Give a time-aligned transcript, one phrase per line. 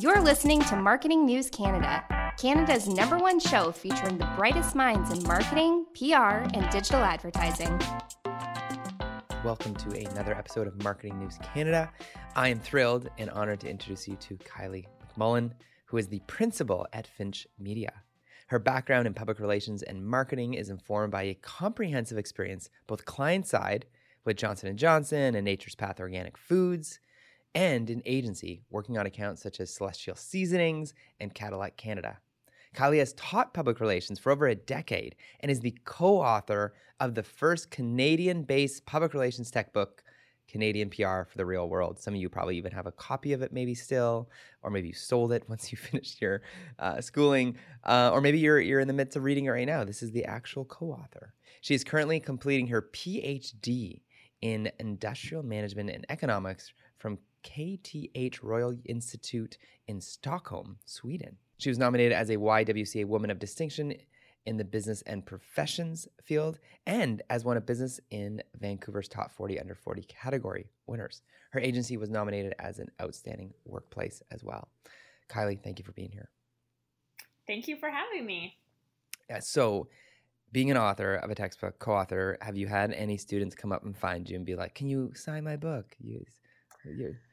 [0.00, 2.02] You're listening to Marketing News Canada,
[2.38, 7.78] Canada's number one show featuring the brightest minds in marketing, PR, and digital advertising.
[9.44, 11.92] Welcome to another episode of Marketing News Canada.
[12.34, 15.50] I am thrilled and honored to introduce you to Kylie McMullen,
[15.84, 17.92] who is the principal at Finch Media.
[18.46, 23.46] Her background in public relations and marketing is informed by a comprehensive experience, both client
[23.46, 23.84] side
[24.24, 27.00] with Johnson & Johnson and Nature's Path Organic Foods,
[27.54, 32.18] and an agency working on accounts such as Celestial Seasonings and Cadillac Canada.
[32.74, 37.14] Kylie has taught public relations for over a decade and is the co author of
[37.14, 40.04] the first Canadian based public relations tech book,
[40.48, 41.98] Canadian PR for the Real World.
[41.98, 44.28] Some of you probably even have a copy of it, maybe still,
[44.62, 46.42] or maybe you sold it once you finished your
[46.78, 49.82] uh, schooling, uh, or maybe you're, you're in the midst of reading it right now.
[49.82, 51.34] This is the actual co author.
[51.62, 54.02] She is currently completing her PhD
[54.42, 61.36] in Industrial Management and Economics from KTH Royal Institute in Stockholm, Sweden.
[61.58, 63.94] She was nominated as a YWCA Woman of Distinction
[64.46, 69.60] in the business and professions field and as one of business in Vancouver's top 40
[69.60, 71.22] under 40 category winners.
[71.50, 74.68] Her agency was nominated as an outstanding workplace as well.
[75.28, 76.30] Kylie, thank you for being here.
[77.46, 78.56] Thank you for having me.
[79.28, 79.88] Yeah, so
[80.52, 83.96] being an author of a textbook, co-author, have you had any students come up and
[83.96, 86.40] find you and be like, "Can you sign my book?" Use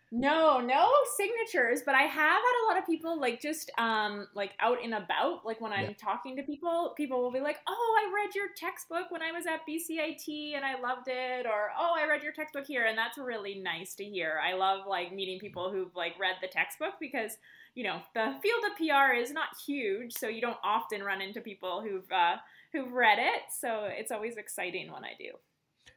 [0.10, 4.54] no, no signatures, but I have had a lot of people like just um like
[4.62, 5.46] out and about.
[5.46, 5.94] Like when I'm yeah.
[6.00, 9.46] talking to people, people will be like, "Oh, I read your textbook when I was
[9.46, 13.18] at BCIT and I loved it," or "Oh, I read your textbook here," and that's
[13.18, 14.40] really nice to hear.
[14.42, 17.38] I love like meeting people who've like read the textbook because
[17.76, 21.42] you know the field of PR is not huge, so you don't often run into
[21.42, 22.38] people who've uh,
[22.72, 23.42] who've read it.
[23.60, 25.32] So it's always exciting when I do.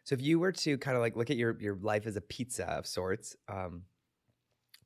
[0.02, 2.20] So if you were to kind of like look at your your life as a
[2.20, 3.82] pizza of sorts, um,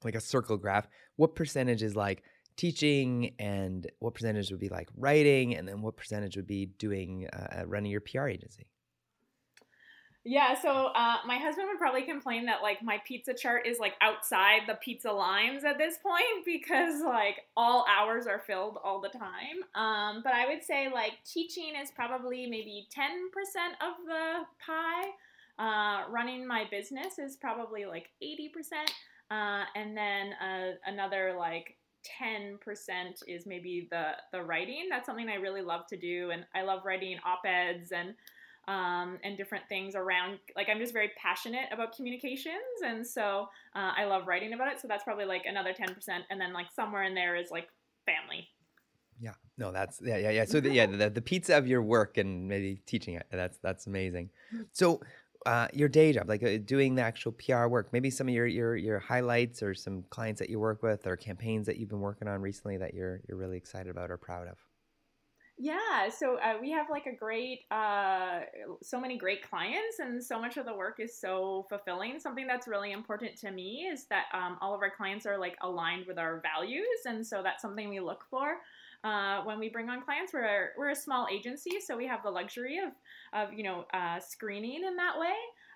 [0.04, 2.22] like a circle graph, what percentage is like
[2.56, 7.26] teaching and what percentage would be like writing and then what percentage would be doing
[7.32, 8.66] uh, uh running your PR agency?
[10.26, 13.92] Yeah, so uh, my husband would probably complain that like my pizza chart is like
[14.00, 19.10] outside the pizza lines at this point because like all hours are filled all the
[19.10, 19.60] time.
[19.74, 23.02] Um, but I would say like teaching is probably maybe 10%
[23.82, 25.10] of the pie.
[25.56, 28.48] Uh, running my business is probably like 80%.
[29.34, 31.76] Uh, and then uh, another like
[32.20, 32.58] 10%
[33.26, 34.86] is maybe the the writing.
[34.90, 38.14] That's something I really love to do, and I love writing op-eds and
[38.68, 40.38] um, and different things around.
[40.54, 44.80] Like I'm just very passionate about communications, and so uh, I love writing about it.
[44.80, 45.96] So that's probably like another 10%,
[46.30, 47.68] and then like somewhere in there is like
[48.06, 48.48] family.
[49.20, 50.44] Yeah, no, that's yeah, yeah, yeah.
[50.44, 53.26] So the, yeah, the, the pizza of your work and maybe teaching it.
[53.30, 54.30] That's that's amazing.
[54.72, 55.00] So
[55.46, 58.46] uh, your day job, like uh, doing the actual PR work, maybe some of your,
[58.46, 62.00] your your highlights or some clients that you work with or campaigns that you've been
[62.00, 64.58] working on recently that you're you're really excited about or proud of.
[65.56, 68.40] Yeah, so uh, we have like a great, uh,
[68.82, 72.18] so many great clients, and so much of the work is so fulfilling.
[72.18, 75.54] Something that's really important to me is that um, all of our clients are like
[75.62, 78.56] aligned with our values, and so that's something we look for.
[79.04, 80.32] Uh, when we bring on clients.
[80.32, 82.92] We're, we're a small agency, so we have the luxury of,
[83.38, 85.34] of you know, uh, screening in that way.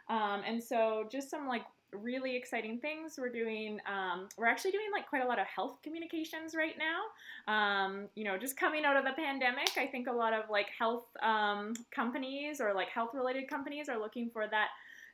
[0.09, 4.87] Um, and so just some like really exciting things we're doing um, we're actually doing
[4.93, 8.97] like quite a lot of health communications right now um, you know just coming out
[8.97, 13.11] of the pandemic i think a lot of like health um, companies or like health
[13.15, 14.69] related companies are looking for that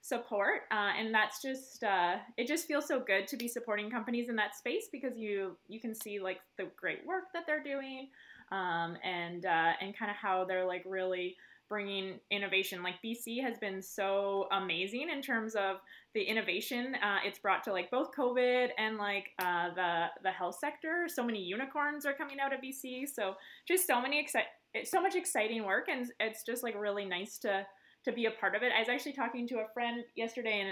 [0.05, 4.29] support uh, and that's just uh, it just feels so good to be supporting companies
[4.29, 8.09] in that space because you you can see like the great work that they're doing
[8.53, 11.37] um, and uh, and kind of how they're like really
[11.71, 12.83] bringing innovation.
[12.83, 15.77] Like bc has been so amazing in terms of
[16.13, 20.59] the innovation uh, it's brought to like both covid and like uh, the the health
[20.61, 21.07] sector.
[21.09, 23.37] So many unicorns are coming out of bc so
[23.67, 27.65] just so many exci- so much exciting work and it's just like really nice to
[28.05, 28.73] to be a part of it.
[28.77, 30.71] I was actually talking to a friend yesterday, and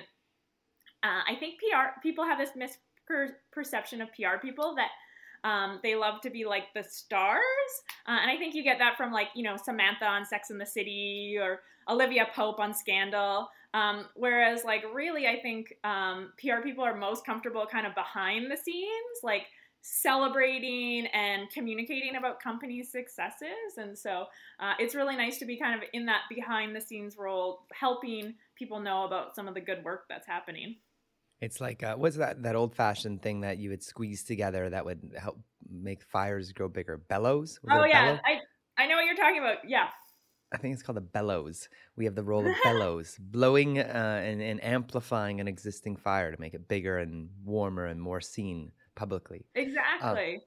[1.02, 4.90] uh, I think PR people have this misperception of PR people that
[5.48, 7.42] um, they love to be like the stars,
[8.06, 10.60] uh, and I think you get that from like you know Samantha on Sex and
[10.60, 13.48] the City or Olivia Pope on Scandal.
[13.74, 18.50] Um, whereas like really, I think um, PR people are most comfortable kind of behind
[18.50, 19.46] the scenes, like
[19.82, 23.76] celebrating and communicating about company successes.
[23.76, 24.26] And so
[24.60, 28.34] uh, it's really nice to be kind of in that behind the scenes role, helping
[28.56, 30.76] people know about some of the good work that's happening.
[31.40, 34.84] It's like uh, what's that that old fashioned thing that you would squeeze together that
[34.84, 37.02] would help make fires grow bigger?
[37.08, 37.58] Bellows?
[37.64, 38.20] Was oh yeah, bellow?
[38.24, 39.58] I I know what you're talking about.
[39.66, 39.88] Yeah.
[40.54, 41.68] I think it's called a bellows.
[41.96, 46.38] We have the role of bellows, blowing uh, and, and amplifying an existing fire to
[46.38, 49.44] make it bigger and warmer and more seen publicly.
[49.54, 50.34] Exactly.
[50.34, 50.40] Um,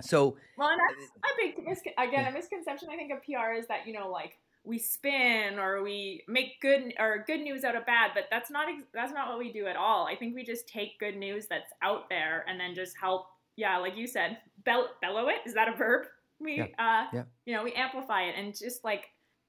[0.00, 3.86] so well, and that's a big again a misconception I think of PR is that
[3.86, 8.12] you know like we spin or we make good or good news out of bad,
[8.14, 10.06] but that's not ex- that's not what we do at all.
[10.06, 13.26] I think we just take good news that's out there and then just help.
[13.56, 15.38] Yeah, like you said, bell- bellow it.
[15.44, 16.06] Is that a verb?
[16.40, 16.64] We yeah.
[16.78, 17.24] uh, yeah.
[17.44, 19.06] you know, we amplify it and just like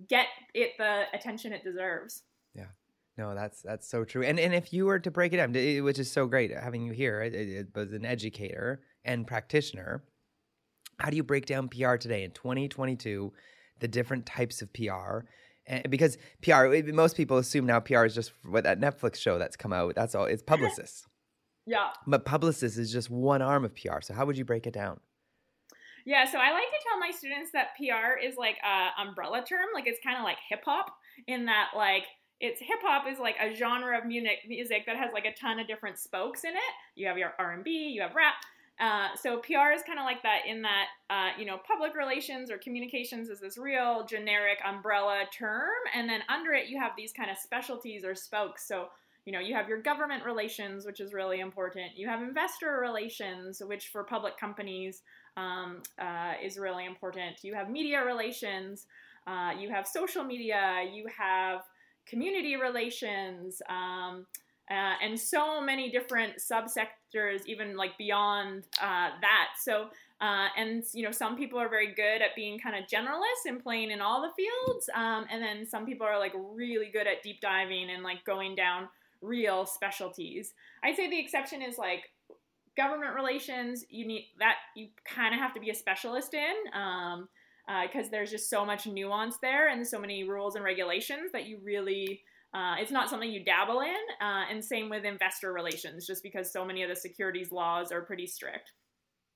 [0.10, 2.24] get it the attention it deserves.
[3.18, 4.24] No, that's that's so true.
[4.24, 6.94] And and if you were to break it down, which is so great having you
[6.94, 10.04] here as an educator and practitioner,
[11.00, 13.31] how do you break down PR today in 2022?
[13.80, 15.25] The different types of PR,
[15.68, 19.38] and eh, because PR, most people assume now PR is just what that Netflix show
[19.38, 19.95] that's come out.
[19.95, 20.25] That's all.
[20.25, 20.48] It's mm-hmm.
[20.48, 21.06] publicists.
[21.65, 21.89] yeah.
[22.07, 24.01] But publicist is just one arm of PR.
[24.01, 25.00] So how would you break it down?
[26.06, 29.68] Yeah, so I like to tell my students that PR is like a umbrella term.
[29.74, 30.94] Like it's kind of like hip hop
[31.27, 32.04] in that like
[32.44, 35.60] it's hip hop is like a genre of music music that has like a ton
[35.60, 36.74] of different spokes in it.
[36.95, 38.36] You have your R and B, you have rap.
[38.80, 42.51] Uh, so PR is kind of like that in that uh, you know public relations
[42.51, 47.13] or communications is this real generic umbrella term, and then under it you have these
[47.13, 48.68] kind of specialties or spokes.
[48.68, 48.89] So
[49.25, 51.96] you know you have your government relations, which is really important.
[51.96, 55.01] You have investor relations, which for public companies
[55.38, 57.42] um, uh, is really important.
[57.42, 58.86] You have media relations,
[59.28, 61.62] uh, you have social media, you have
[62.07, 64.25] community relations, um,
[64.71, 69.50] uh, and so many different subsectors, even like beyond uh, that.
[69.61, 69.88] So,
[70.21, 73.61] uh, and you know, some people are very good at being kind of generalists and
[73.61, 77.21] playing in all the fields, um, and then some people are like really good at
[77.23, 78.88] deep diving and like going down
[79.21, 80.53] real specialties.
[80.83, 82.03] I'd say the exception is like
[82.77, 83.85] government relations.
[83.89, 86.53] You need that you kind of have to be a specialist in.
[86.73, 87.29] Um,
[87.65, 91.45] because uh, there's just so much nuance there and so many rules and regulations that
[91.45, 92.21] you really
[92.54, 96.51] uh, it's not something you dabble in uh, and same with investor relations just because
[96.51, 98.74] so many of the securities laws are pretty strict.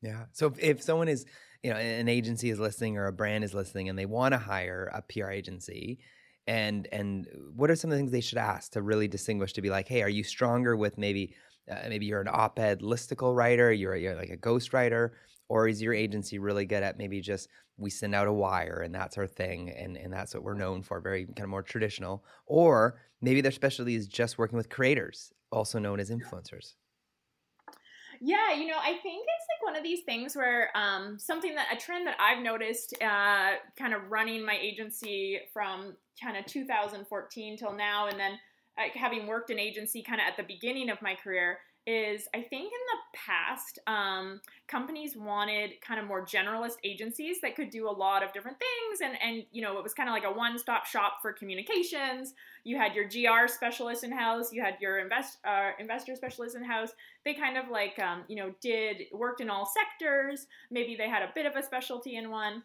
[0.04, 0.26] Yeah.
[0.34, 1.26] So if, if someone is
[1.64, 4.38] you know an agency is listening or a brand is listening and they want to
[4.38, 6.00] hire a pr agency
[6.46, 9.62] and and what are some of the things they should ask to really distinguish to
[9.62, 11.36] be like hey are you stronger with maybe
[11.70, 15.14] uh, maybe you're an op-ed listicle writer you're, you're like a ghost writer
[15.50, 18.94] or is your agency really good at maybe just we send out a wire and
[18.94, 22.24] that's our thing and, and that's what we're known for very kind of more traditional
[22.46, 26.74] or maybe their specialty is just working with creators also known as influencers.
[28.20, 31.68] Yeah you know i think it's like one of these things where um, something that
[31.72, 37.58] a trend that i've noticed uh, kind of running my agency from kind of 2014
[37.58, 38.40] till now and then
[38.80, 42.42] uh, having worked in agency kind of at the beginning of my career is I
[42.42, 47.90] think in the past, um, companies wanted kind of more generalist agencies that could do
[47.90, 50.32] a lot of different things, and and you know it was kind of like a
[50.32, 52.34] one-stop shop for communications.
[52.66, 56.64] You had your GR specialist in house, you had your invest uh, investor specialist in
[56.64, 56.92] house.
[57.24, 60.48] They kind of like um, you know did worked in all sectors.
[60.70, 62.64] Maybe they had a bit of a specialty in one.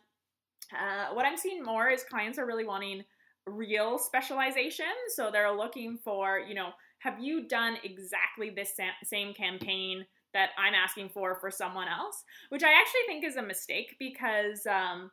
[0.73, 3.05] Uh, what I'm seeing more is clients are really wanting
[3.47, 6.71] real specialization, so they're looking for you know
[7.03, 12.23] have you done exactly this same campaign that I'm asking for for someone else?
[12.49, 15.11] Which I actually think is a mistake because, um,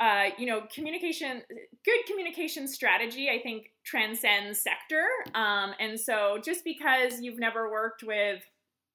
[0.00, 1.42] uh, you know, communication,
[1.84, 5.04] good communication strategy, I think transcends sector.
[5.34, 8.42] Um, and so just because you've never worked with,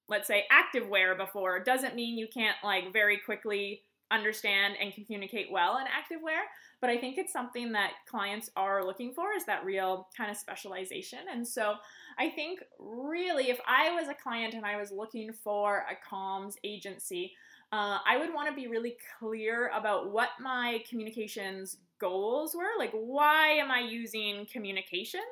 [0.09, 3.81] let's say, activewear before doesn't mean you can't like very quickly
[4.11, 6.41] understand and communicate well in activewear
[6.81, 10.37] but i think it's something that clients are looking for is that real kind of
[10.37, 11.19] specialization.
[11.31, 11.75] And so
[12.17, 16.55] i think really if i was a client and i was looking for a comms
[16.63, 17.33] agency
[17.71, 22.91] uh, i would want to be really clear about what my communications goals were like
[22.91, 25.23] why am i using communications?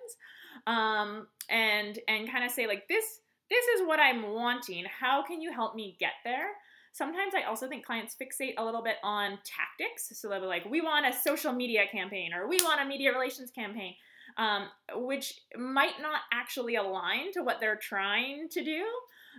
[0.67, 5.39] Um, and and kind of say like this this is what i'm wanting how can
[5.41, 6.47] you help me get there
[6.93, 10.11] Sometimes I also think clients fixate a little bit on tactics.
[10.19, 13.13] So they'll be like, we want a social media campaign or we want a media
[13.13, 13.95] relations campaign,
[14.37, 18.85] um, which might not actually align to what they're trying to do.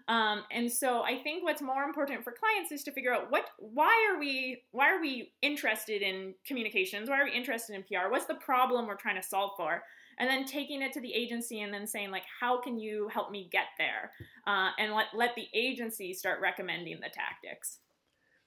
[0.09, 3.50] Um, and so I think what's more important for clients is to figure out what,
[3.59, 7.11] why are we, why are we interested in communications?
[7.11, 8.11] Why are we interested in PR?
[8.11, 9.83] What's the problem we're trying to solve for?
[10.19, 13.31] And then taking it to the agency and then saying like how can you help
[13.31, 14.11] me get there?
[14.47, 17.78] Uh, and let, let the agency start recommending the tactics.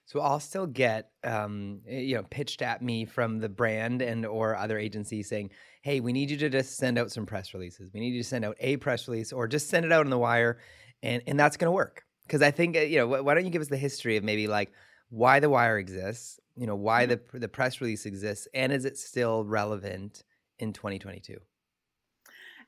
[0.07, 4.25] So i'll still get um, eh, you know pitched at me from the brand and
[4.25, 5.49] or other agencies saying
[5.81, 7.91] hey we need you to just send out some press releases.
[7.93, 10.11] We need you to send out a press release or just send it out on
[10.11, 10.59] the wire
[11.01, 12.03] and and that's going to work.
[12.27, 14.47] Because i think eh, you know why don't you give us the history of maybe
[14.47, 14.71] like
[15.09, 17.15] why the wire exists you know why mm-hmm.
[17.33, 20.23] the the press release exists and is it still relevant
[20.59, 21.37] in 2022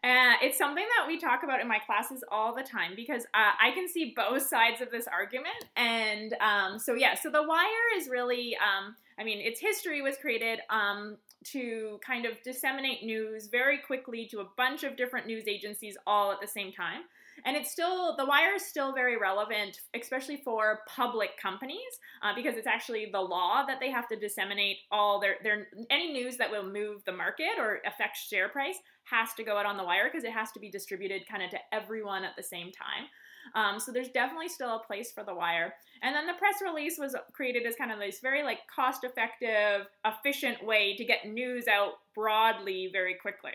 [0.03, 3.51] Uh, it's something that we talk about in my classes all the time because uh,
[3.61, 5.65] I can see both sides of this argument.
[5.75, 10.15] And um, so, yeah, so The Wire is really, um, I mean, its history was
[10.17, 15.47] created um, to kind of disseminate news very quickly to a bunch of different news
[15.47, 17.01] agencies all at the same time.
[17.45, 21.77] And it's still, The Wire is still very relevant, especially for public companies,
[22.23, 26.11] uh, because it's actually the law that they have to disseminate all their, their, any
[26.11, 28.77] news that will move the market or affect share price
[29.09, 31.49] has to go out on The Wire because it has to be distributed kind of
[31.51, 33.07] to everyone at the same time.
[33.55, 35.73] Um, so there's definitely still a place for The Wire.
[36.01, 39.87] And then the press release was created as kind of this very like cost effective,
[40.05, 43.51] efficient way to get news out broadly very quickly.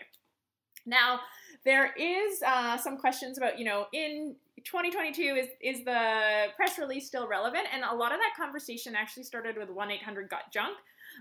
[0.85, 1.21] Now,
[1.63, 7.07] there is uh, some questions about, you know, in 2022, is, is the press release
[7.07, 7.65] still relevant?
[7.73, 10.77] And a lot of that conversation actually started with 1 800 Got Junk.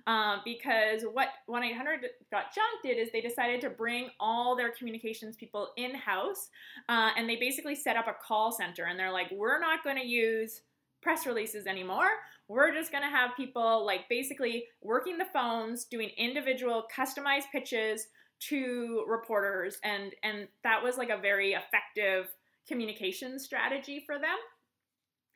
[0.06, 4.72] Uh, because what 1 800 Got Junk did is they decided to bring all their
[4.72, 6.48] communications people in house
[6.88, 8.84] uh, and they basically set up a call center.
[8.84, 10.62] And they're like, we're not going to use
[11.02, 12.08] press releases anymore.
[12.48, 18.06] We're just going to have people like basically working the phones, doing individual customized pitches
[18.48, 22.26] to reporters and and that was like a very effective
[22.66, 24.36] communication strategy for them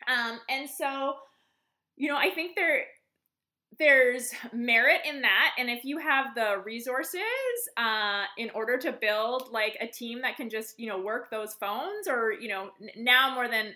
[0.08, 1.14] um, and so
[1.96, 2.84] you know i think there
[3.78, 7.20] there's merit in that and if you have the resources
[7.76, 11.54] uh, in order to build like a team that can just you know work those
[11.54, 13.74] phones or you know now more than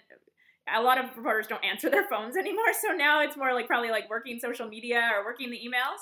[0.74, 3.90] a lot of reporters don't answer their phones anymore so now it's more like probably
[3.90, 5.98] like working social media or working the emails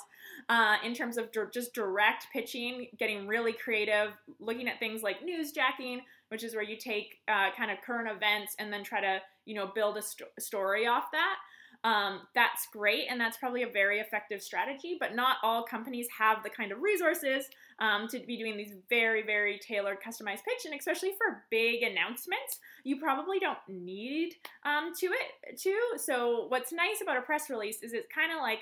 [0.47, 5.99] uh, in terms of just direct pitching, getting really creative, looking at things like newsjacking,
[6.29, 9.55] which is where you take uh, kind of current events and then try to you
[9.55, 11.35] know build a st- story off that.
[11.83, 14.97] Um, that's great, and that's probably a very effective strategy.
[14.99, 17.45] But not all companies have the kind of resources
[17.79, 22.59] um, to be doing these very, very tailored, customized pitch, and especially for big announcements,
[22.83, 24.33] you probably don't need
[24.65, 25.75] um, to it to.
[25.97, 28.59] So, what's nice about a press release is it's kind of like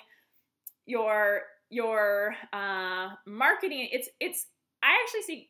[0.86, 3.90] your your uh, marketing.
[3.92, 4.48] It's it's
[4.84, 5.50] I actually see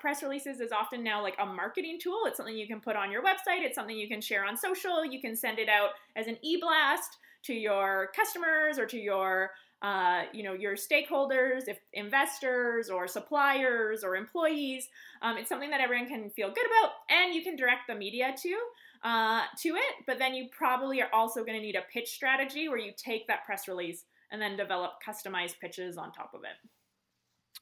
[0.00, 2.22] press releases is often now like a marketing tool.
[2.26, 3.62] It's something you can put on your website.
[3.62, 5.04] It's something you can share on social.
[5.04, 9.50] You can send it out as an e-blast to your customers or to your
[9.82, 14.88] uh, you know your stakeholders, if investors or suppliers or employees.
[15.20, 18.34] Um, it's something that everyone can feel good about, and you can direct the media
[18.42, 18.56] to
[19.02, 19.94] uh, to it.
[20.06, 23.26] But then you probably are also going to need a pitch strategy where you take
[23.26, 26.56] that press release and then develop customized pitches on top of it.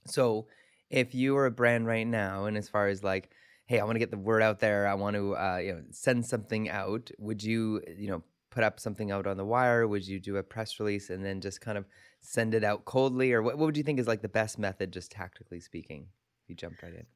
[0.06, 0.46] So,
[0.92, 3.30] if you are a brand right now, and as far as like,
[3.66, 5.82] hey, I want to get the word out there, I want to, uh, you know,
[5.90, 7.10] send something out.
[7.18, 9.88] Would you, you know, put up something out on the wire?
[9.88, 11.86] Would you do a press release and then just kind of
[12.20, 14.92] send it out coldly, or what, what would you think is like the best method,
[14.92, 16.06] just tactically speaking?
[16.44, 17.06] If you jumped right in.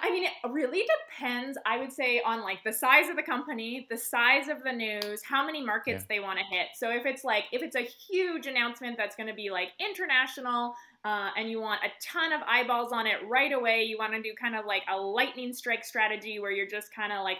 [0.00, 3.86] I mean, it really depends, I would say, on like the size of the company,
[3.90, 6.16] the size of the news, how many markets yeah.
[6.16, 6.68] they want to hit.
[6.76, 10.74] So if it's like, if it's a huge announcement that's going to be like international
[11.04, 14.22] uh, and you want a ton of eyeballs on it right away, you want to
[14.22, 17.38] do kind of like a lightning strike strategy where you're just kind of like,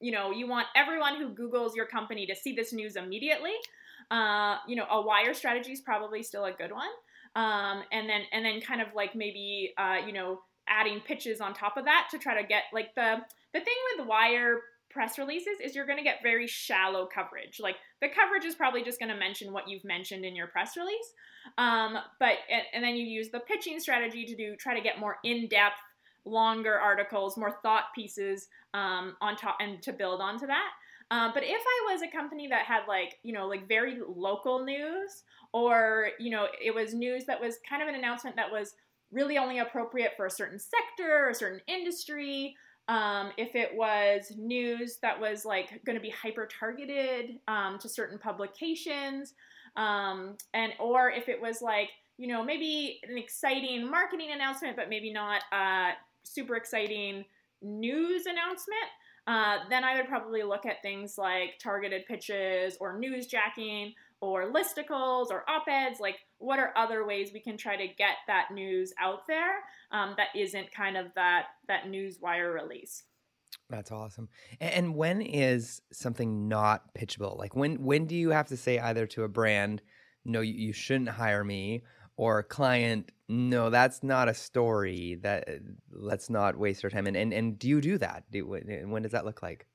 [0.00, 3.54] you know, you want everyone who Googles your company to see this news immediately.
[4.10, 6.88] Uh, you know, a wire strategy is probably still a good one.
[7.34, 11.54] Um, and then, and then kind of like maybe, uh, you know, adding pitches on
[11.54, 13.18] top of that to try to get like the
[13.52, 14.60] the thing with wire
[14.96, 17.60] press releases is you're going to get very shallow coverage.
[17.60, 20.74] Like the coverage is probably just going to mention what you've mentioned in your press
[20.74, 21.12] release,
[21.58, 22.36] um, but
[22.72, 25.76] and then you use the pitching strategy to do try to get more in depth,
[26.24, 30.70] longer articles, more thought pieces um, on top, and to build onto that.
[31.10, 34.64] Um, but if I was a company that had like you know like very local
[34.64, 38.72] news, or you know it was news that was kind of an announcement that was
[39.12, 42.56] really only appropriate for a certain sector or a certain industry.
[42.88, 47.88] Um, if it was news that was like going to be hyper targeted um, to
[47.88, 49.34] certain publications,
[49.76, 54.88] um, and or if it was like you know maybe an exciting marketing announcement, but
[54.88, 55.90] maybe not a
[56.22, 57.24] super exciting
[57.62, 58.86] news announcement.
[59.26, 65.30] Uh, then I would probably look at things like targeted pitches or newsjacking or listicles
[65.30, 69.26] or op-eds like what are other ways we can try to get that news out
[69.26, 73.04] there um, that isn't kind of that that news wire release?
[73.70, 74.28] That's awesome.
[74.60, 77.38] And when is something not pitchable?
[77.38, 79.82] Like when when do you have to say either to a brand
[80.24, 81.82] no you, shouldn't hire me
[82.16, 85.48] or a client no that's not a story that
[85.92, 88.24] let's not waste our time and and, and do you do that?
[88.30, 89.66] Do, when does that look like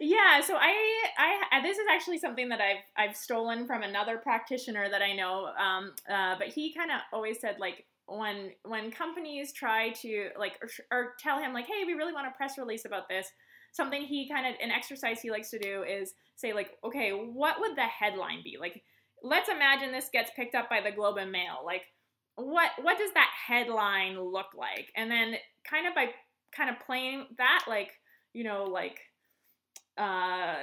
[0.00, 0.74] yeah, so I,
[1.18, 5.46] I, this is actually something that I've, I've stolen from another practitioner that I know.
[5.58, 10.58] Um, uh, but he kind of always said like, when when companies try to like
[10.62, 13.28] or, or tell him like, hey, we really want a press release about this.
[13.72, 17.60] Something he kind of an exercise he likes to do is say like, okay, what
[17.60, 18.56] would the headline be?
[18.58, 18.82] Like,
[19.22, 21.62] let's imagine this gets picked up by the Globe and Mail.
[21.64, 21.82] Like,
[22.36, 24.92] what what does that headline look like?
[24.94, 25.34] And then
[25.68, 26.10] kind of by
[26.56, 27.90] kind of playing that like,
[28.32, 29.00] you know, like
[29.98, 30.56] uh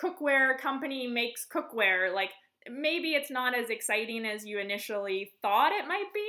[0.00, 2.30] cookware company makes cookware like
[2.70, 6.28] maybe it's not as exciting as you initially thought it might be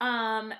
[0.00, 0.52] um,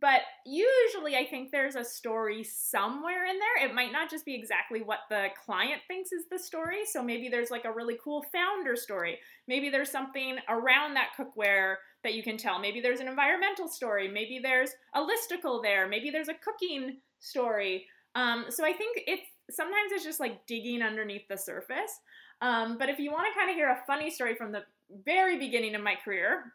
[0.00, 3.68] but usually i think there's a story somewhere in there.
[3.68, 7.28] It might not just be exactly what the client thinks is the story so maybe
[7.28, 9.18] there's like a really cool founder story.
[9.48, 12.58] Maybe there's something around that cookware that you can tell.
[12.58, 14.08] Maybe there's an environmental story.
[14.08, 15.88] Maybe there's a listicle there.
[15.88, 17.86] Maybe there's a cooking story.
[18.14, 22.00] Um, so i think it's sometimes it's just like digging underneath the surface.
[22.40, 24.62] Um, but if you want to kind of hear a funny story from the
[25.04, 26.52] very beginning of my career,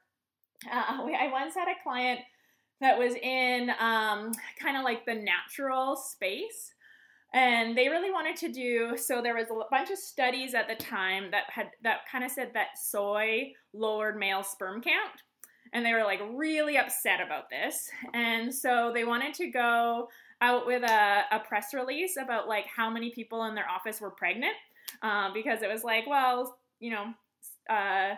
[0.71, 0.83] uh,
[1.19, 2.19] I once had a client
[2.81, 6.73] that was in um, kind of like the natural space.
[7.33, 9.21] And they really wanted to do so.
[9.21, 12.51] There was a bunch of studies at the time that had that kind of said
[12.53, 15.21] that soy lowered male sperm count,
[15.71, 17.89] and they were like really upset about this.
[18.13, 20.09] And so they wanted to go
[20.41, 24.11] out with a, a press release about like how many people in their office were
[24.11, 24.55] pregnant
[25.01, 27.13] uh, because it was like, well, you know,
[27.69, 28.15] uh,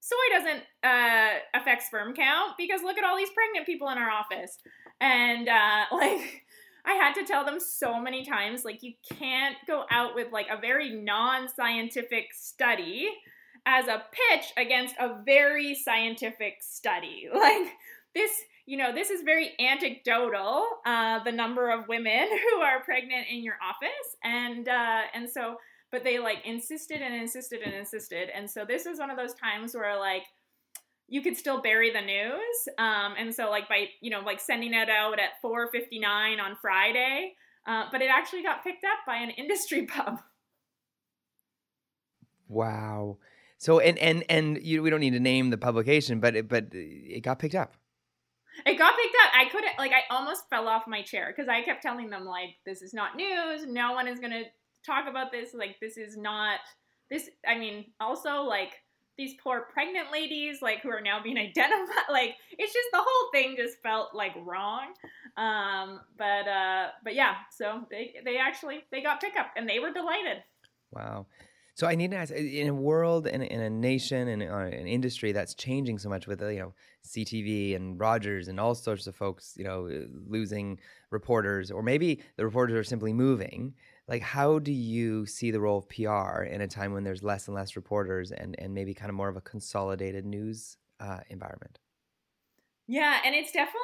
[0.00, 4.10] soy doesn't uh, affect sperm count because look at all these pregnant people in our
[4.10, 4.58] office.
[5.00, 6.44] And uh, like,
[6.84, 10.48] I had to tell them so many times, like, you can't go out with like
[10.50, 13.08] a very non scientific study
[13.64, 17.28] as a pitch against a very scientific study.
[17.34, 17.68] Like,
[18.14, 18.32] this
[18.66, 23.42] you know, this is very anecdotal, uh, the number of women who are pregnant in
[23.42, 24.16] your office.
[24.22, 25.56] And, uh, and so,
[25.90, 28.28] but they like insisted and insisted and insisted.
[28.34, 30.22] And so this is one of those times where like,
[31.08, 32.68] you could still bury the news.
[32.78, 37.34] Um, and so like by, you know, like sending it out at 4.59 on Friday,
[37.66, 40.20] uh, but it actually got picked up by an industry pub.
[42.48, 43.18] Wow.
[43.58, 46.68] So and and and you, we don't need to name the publication, but it, but
[46.72, 47.74] it got picked up.
[48.66, 49.32] It got picked up.
[49.34, 52.56] I couldn't like I almost fell off my chair because I kept telling them like
[52.64, 53.66] this is not news.
[53.66, 54.44] No one is gonna
[54.84, 55.54] talk about this.
[55.54, 56.60] Like this is not
[57.10, 57.30] this.
[57.46, 58.72] I mean, also like
[59.18, 62.10] these poor pregnant ladies like who are now being identified.
[62.10, 64.92] Like it's just the whole thing just felt like wrong.
[65.36, 67.36] Um, but uh, but yeah.
[67.56, 70.42] So they they actually they got pickup and they were delighted.
[70.92, 71.26] Wow.
[71.74, 74.86] So I need to ask, in a world, in, in a nation, in uh, an
[74.86, 76.74] industry that's changing so much with, you know,
[77.06, 79.88] CTV and Rogers and all sorts of folks, you know,
[80.28, 80.78] losing
[81.10, 83.74] reporters, or maybe the reporters are simply moving.
[84.06, 87.48] Like, how do you see the role of PR in a time when there's less
[87.48, 91.78] and less reporters and, and maybe kind of more of a consolidated news uh, environment?
[92.88, 93.80] Yeah, and it's definitely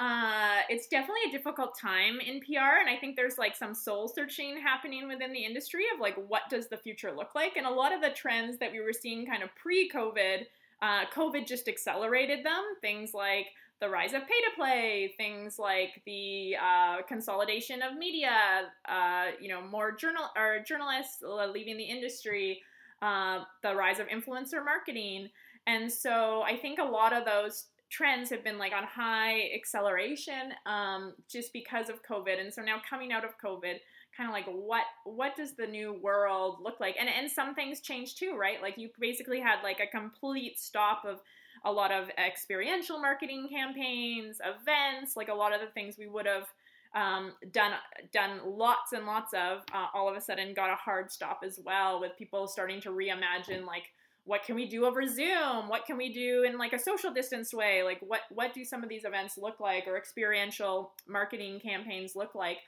[0.00, 4.08] uh, it's definitely a difficult time in PR, and I think there's like some soul
[4.08, 7.70] searching happening within the industry of like what does the future look like, and a
[7.70, 10.46] lot of the trends that we were seeing kind of pre-COVID,
[10.82, 12.62] uh, COVID just accelerated them.
[12.80, 13.46] Things like
[13.80, 19.48] the rise of pay to play, things like the uh, consolidation of media, uh, you
[19.48, 22.60] know, more journal or journalists leaving the industry,
[23.02, 25.28] uh, the rise of influencer marketing.
[25.66, 30.54] And so I think a lot of those trends have been like on high acceleration
[30.64, 32.40] um, just because of COVID.
[32.40, 33.76] And so now coming out of COVID,
[34.16, 36.96] kind of like what what does the new world look like?
[36.98, 38.62] And and some things change too, right?
[38.62, 41.20] Like you basically had like a complete stop of
[41.64, 46.26] a lot of experiential marketing campaigns, events, like a lot of the things we would
[46.26, 46.48] have
[46.94, 47.72] um, done
[48.12, 51.60] done lots and lots of, uh, all of a sudden got a hard stop as
[51.64, 53.84] well, with people starting to reimagine like
[54.24, 55.68] what can we do over Zoom?
[55.68, 57.82] What can we do in like a social distance way?
[57.82, 62.34] Like what what do some of these events look like or experiential marketing campaigns look
[62.34, 62.58] like?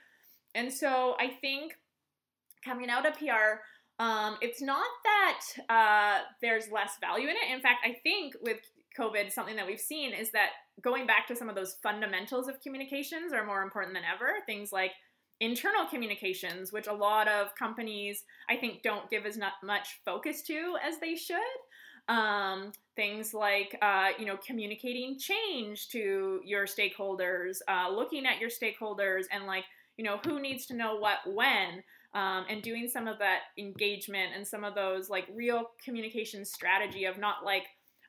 [0.53, 1.73] And so I think
[2.63, 3.61] coming out of PR,
[3.99, 7.53] um, it's not that uh, there's less value in it.
[7.53, 8.59] In fact, I think with
[8.99, 10.49] COVID, something that we've seen is that
[10.81, 14.33] going back to some of those fundamentals of communications are more important than ever.
[14.45, 14.91] Things like
[15.39, 20.75] internal communications, which a lot of companies I think don't give as much focus to
[20.83, 21.39] as they should.
[22.07, 28.49] Um, things like uh, you know communicating change to your stakeholders, uh, looking at your
[28.49, 29.65] stakeholders, and like
[29.97, 31.83] you know who needs to know what when.
[32.13, 37.03] Um, and doing some of that engagement and some of those like real communication strategy
[37.03, 37.63] of not like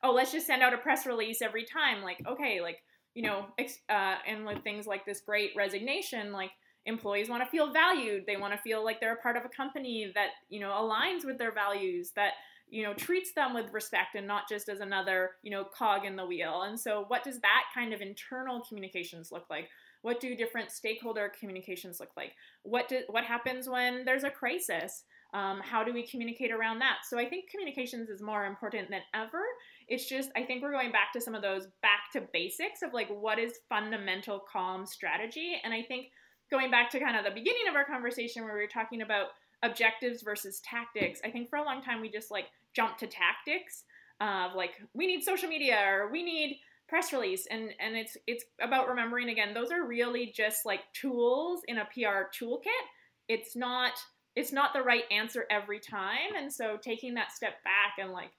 [0.05, 2.79] oh let's just send out a press release every time like okay like
[3.15, 6.53] you know uh, and with things like this great resignation like
[6.87, 9.49] employees want to feel valued they want to feel like they're a part of a
[9.49, 12.33] company that you know aligns with their values that
[12.69, 16.17] you know treats them with respect and not just as another you know cog in
[16.17, 16.63] the wheel.
[16.63, 19.69] And so what does that kind of internal communications look like?
[20.03, 22.33] What do different stakeholder communications look like?
[22.63, 25.05] What do, what happens when there's a crisis?
[25.35, 26.99] Um, how do we communicate around that?
[27.09, 29.43] So i think communications is more important than ever.
[29.89, 32.93] It's just i think we're going back to some of those back to basics of
[32.93, 35.61] like what is fundamental comm strategy?
[35.63, 36.07] And i think
[36.51, 39.29] going back to kind of the beginning of our conversation where we were talking about
[39.63, 41.21] objectives versus tactics.
[41.25, 43.85] I think for a long time we just like jumped to tactics
[44.21, 48.45] of like we need social media or we need press release and and it's it's
[48.61, 52.87] about remembering again those are really just like tools in a PR toolkit.
[53.29, 53.93] It's not
[54.37, 58.31] it's not the right answer every time and so taking that step back and like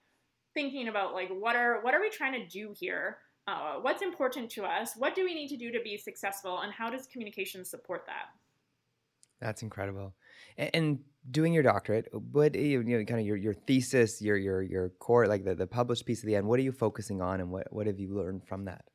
[0.54, 3.18] thinking about like what are what are we trying to do here?
[3.48, 4.94] Uh, what's important to us?
[4.98, 8.30] What do we need to do to be successful and how does communication support that?
[9.40, 10.14] That's incredible.
[10.58, 14.62] And, and doing your doctorate, what you know, kind of your, your thesis, your your
[14.62, 16.48] your core, like the, the published piece at the end.
[16.48, 18.86] What are you focusing on, and what what have you learned from that?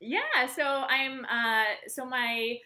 [0.00, 2.58] Yeah, so I'm uh, so my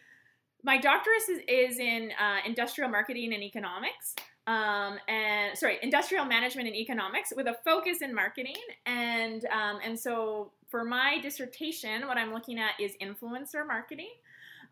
[0.62, 4.14] my doctorate is, is in uh, industrial marketing and economics.
[4.46, 8.57] Um, and sorry, industrial management and economics with a focus in marketing.
[8.87, 14.10] And um, and so for my dissertation, what I'm looking at is influencer marketing.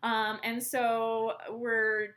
[0.03, 2.09] Um, and so we're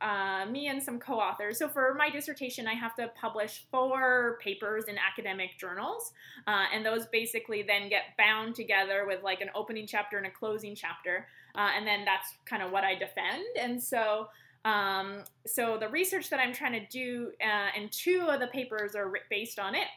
[0.00, 1.58] uh, me and some co-authors.
[1.58, 6.12] So for my dissertation, I have to publish four papers in academic journals,
[6.46, 10.30] uh, and those basically then get bound together with like an opening chapter and a
[10.30, 11.26] closing chapter,
[11.56, 13.44] uh, and then that's kind of what I defend.
[13.60, 14.28] And so.
[14.64, 18.94] Um, so the research that I'm trying to do, uh, and two of the papers
[18.94, 19.88] are based on it,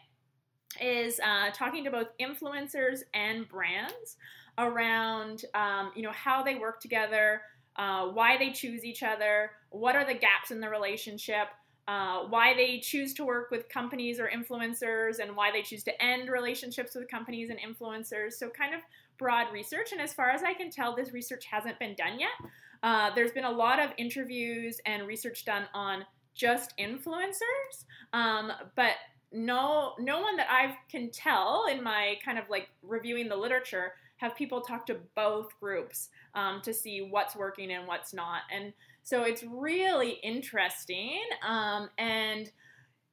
[0.81, 4.17] is uh, talking to both influencers and brands
[4.57, 7.41] around um, you know how they work together,
[7.75, 11.47] uh, why they choose each other, what are the gaps in the relationship,
[11.87, 16.03] uh, why they choose to work with companies or influencers, and why they choose to
[16.03, 18.33] end relationships with companies and influencers.
[18.33, 18.81] So, kind of
[19.17, 19.91] broad research.
[19.91, 22.51] And as far as I can tell, this research hasn't been done yet.
[22.83, 28.95] Uh, there's been a lot of interviews and research done on just influencers, um, but
[29.31, 33.93] no no one that I can tell in my kind of like reviewing the literature
[34.17, 38.41] have people talk to both groups um, to see what's working and what's not.
[38.53, 41.21] And so it's really interesting.
[41.45, 42.49] Um, and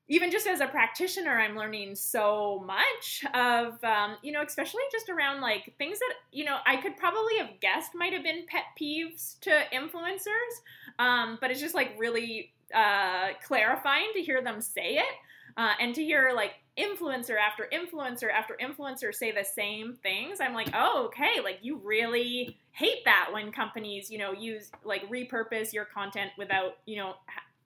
[0.09, 5.09] even just as a practitioner, I'm learning so much of, um, you know, especially just
[5.09, 8.65] around like things that, you know, I could probably have guessed might have been pet
[8.81, 10.99] peeves to influencers.
[10.99, 15.15] Um, but it's just like really uh, clarifying to hear them say it
[15.57, 20.55] uh, and to hear like influencer after influencer after influencer say the same things i'm
[20.55, 25.75] like oh okay like you really hate that when companies you know use like repurpose
[25.75, 27.15] your content without you know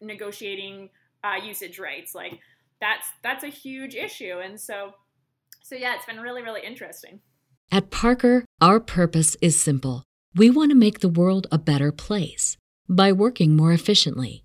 [0.00, 0.90] negotiating
[1.24, 2.14] uh, usage rights.
[2.14, 2.40] Like
[2.80, 4.92] that's that's a huge issue and so
[5.62, 7.20] so yeah it's been really really interesting.
[7.72, 10.04] At parker our purpose is simple.
[10.34, 12.56] We want to make the world a better place
[12.88, 14.44] by working more efficiently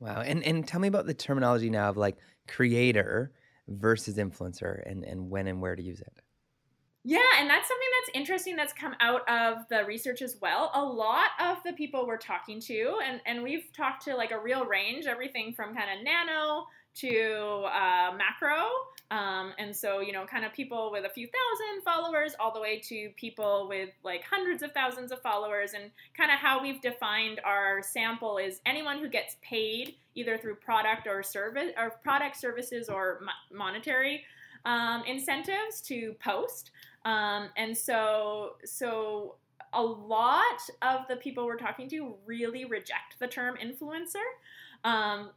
[0.00, 0.22] Wow.
[0.22, 2.16] And and tell me about the terminology now of like
[2.48, 3.32] creator
[3.68, 6.12] versus influencer and, and when and where to use it.
[7.02, 10.70] Yeah, and that's something that's interesting that's come out of the research as well.
[10.74, 14.38] A lot of the people we're talking to, and, and we've talked to like a
[14.38, 18.68] real range, everything from kind of nano to uh, macro.
[19.10, 22.60] Um, and so, you know, kind of people with a few thousand followers all the
[22.60, 25.72] way to people with like hundreds of thousands of followers.
[25.74, 30.56] And kind of how we've defined our sample is anyone who gets paid either through
[30.56, 34.24] product or service or product services or mo- monetary
[34.64, 36.70] um, incentives to post.
[37.04, 39.36] Um, and so, so
[39.72, 44.26] a lot of the people we're talking to really reject the term influencer
[44.84, 45.30] um,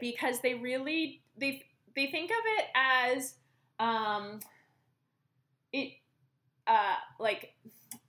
[0.00, 1.64] because they really they
[1.96, 3.34] they think of it as
[3.78, 4.40] um,
[5.72, 5.92] it
[6.66, 7.54] uh, like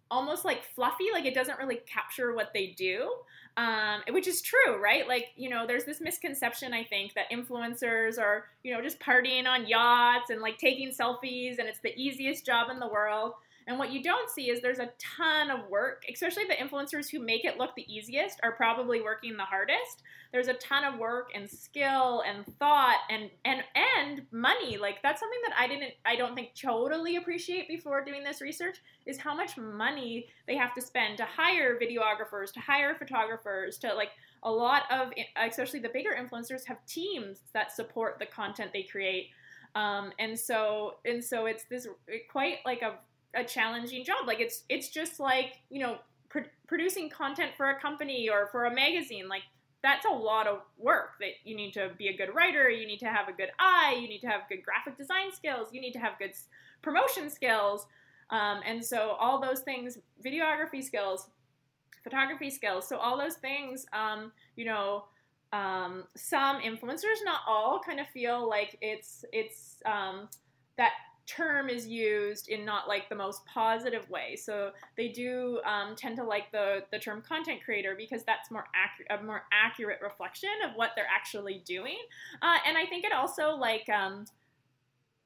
[0.09, 3.09] almost like fluffy like it doesn't really capture what they do
[3.57, 5.07] um, which is true right?
[5.07, 9.45] Like you know there's this misconception i think that influencers are you know just partying
[9.45, 13.33] on yachts and like taking selfies and it's the easiest job in the world
[13.67, 17.19] and what you don't see is there's a ton of work, especially the influencers who
[17.19, 20.03] make it look the easiest are probably working the hardest.
[20.31, 24.77] There's a ton of work and skill and thought and and and money.
[24.77, 28.77] Like that's something that I didn't I don't think totally appreciate before doing this research
[29.05, 33.93] is how much money they have to spend to hire videographers, to hire photographers, to
[33.93, 34.11] like
[34.43, 39.29] a lot of especially the bigger influencers have teams that support the content they create.
[39.75, 41.87] Um, and so and so it's this
[42.29, 42.95] quite like a
[43.35, 44.27] a challenging job.
[44.27, 45.97] Like it's it's just like you know
[46.29, 49.27] pr- producing content for a company or for a magazine.
[49.27, 49.43] Like
[49.83, 51.11] that's a lot of work.
[51.19, 52.69] That you need to be a good writer.
[52.69, 53.97] You need to have a good eye.
[53.99, 55.69] You need to have good graphic design skills.
[55.71, 56.33] You need to have good
[56.81, 57.85] promotion skills.
[58.29, 61.27] Um, and so all those things, videography skills,
[62.03, 62.87] photography skills.
[62.87, 65.05] So all those things, um, you know.
[65.53, 70.29] Um, some influencers, not all, kind of feel like it's it's um,
[70.77, 70.91] that
[71.35, 74.35] term is used in not like the most positive way.
[74.35, 78.65] So they do um, tend to like the the term content creator because that's more
[78.75, 81.97] accurate, a more accurate reflection of what they're actually doing.
[82.41, 83.87] Uh, and I think it also like.
[83.89, 84.25] Um,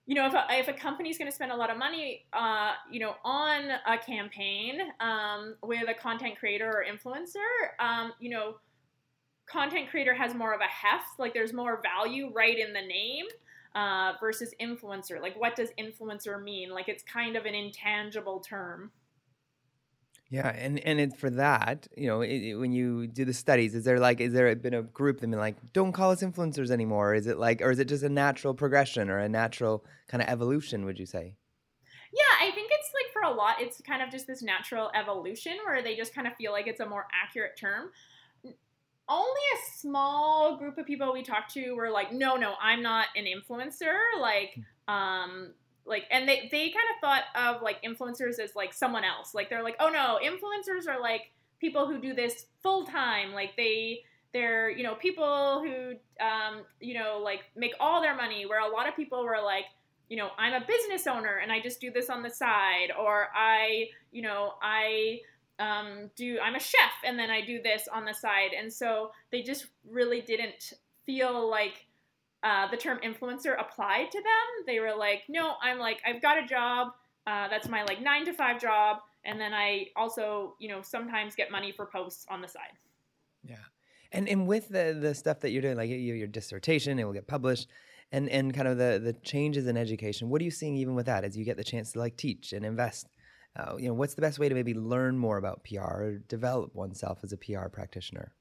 [0.07, 2.25] you know, if a, if a company is going to spend a lot of money,
[2.31, 8.29] uh, you know, on a campaign um, with a content creator or influencer, um, you
[8.29, 8.57] know,
[9.47, 11.17] content creator has more of a heft.
[11.17, 13.25] Like, there's more value right in the name
[13.75, 15.21] uh, versus influencer.
[15.21, 16.71] Like, what does influencer mean?
[16.71, 18.91] Like, it's kind of an intangible term.
[20.29, 23.75] Yeah, and and it, for that, you know, it, it, when you do the studies,
[23.75, 26.71] is there like, is there been a group that been like, don't call us influencers
[26.71, 27.13] anymore?
[27.13, 30.29] Is it like, or is it just a natural progression or a natural kind of
[30.29, 30.83] evolution?
[30.85, 31.35] Would you say?
[32.11, 35.57] Yeah, I think it's like for a lot, it's kind of just this natural evolution
[35.63, 37.91] where they just kind of feel like it's a more accurate term
[39.07, 43.07] only a small group of people we talked to were like, no, no, I'm not
[43.15, 43.95] an influencer.
[44.19, 45.53] Like, um,
[45.85, 49.33] like, and they, they kind of thought of like influencers as like someone else.
[49.33, 53.33] Like, they're like, oh no, influencers are like people who do this full time.
[53.33, 54.01] Like, they,
[54.33, 55.91] they're, you know, people who,
[56.25, 59.65] um, you know, like make all their money, where a lot of people were like,
[60.09, 63.29] you know, I'm a business owner and I just do this on the side, or
[63.35, 65.21] I, you know, I,
[65.59, 68.51] um, do I'm a chef and then I do this on the side.
[68.57, 70.73] And so they just really didn't
[71.05, 71.85] feel like
[72.43, 74.65] uh, the term influencer applied to them.
[74.65, 76.89] They were like, no, I'm like, I've got a job.
[77.25, 78.97] Uh, that's my like nine to five job.
[79.23, 82.73] And then I also, you know, sometimes get money for posts on the side.
[83.43, 83.55] Yeah.
[84.11, 87.13] And, and with the, the stuff that you're doing, like your, your dissertation, it will
[87.13, 87.67] get published
[88.11, 91.07] and, and kind of the, the changes in education, what are you seeing even with
[91.07, 93.07] that as you get the chance to like teach and invest
[93.55, 96.75] uh, you know, what's the best way to maybe learn more about PR or develop
[96.75, 98.33] oneself as a PR practitioner?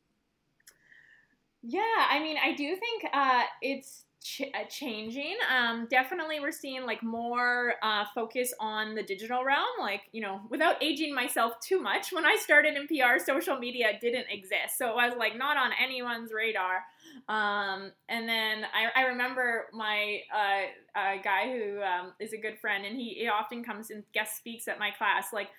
[1.62, 5.36] Yeah, I mean, I do think uh, it's ch- uh, changing.
[5.54, 9.78] Um, definitely, we're seeing like more uh, focus on the digital realm.
[9.78, 13.98] Like, you know, without aging myself too much, when I started in PR, social media
[14.00, 16.82] didn't exist, so it was like not on anyone's radar.
[17.28, 22.84] Um, and then I, I remember my uh, guy who um, is a good friend,
[22.84, 25.26] and he, he often comes and guest speaks at my class.
[25.32, 25.50] Like,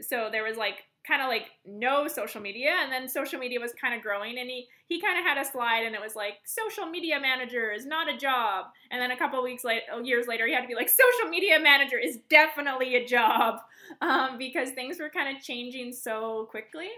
[0.00, 3.72] so there was like kind of like no social media and then social media was
[3.78, 6.34] kind of growing and he he kind of had a slide and it was like
[6.44, 8.66] social media manager is not a job.
[8.90, 11.58] And then a couple weeks later years later he had to be like social media
[11.60, 13.60] manager is definitely a job
[14.00, 16.88] um, because things were kind of changing so quickly.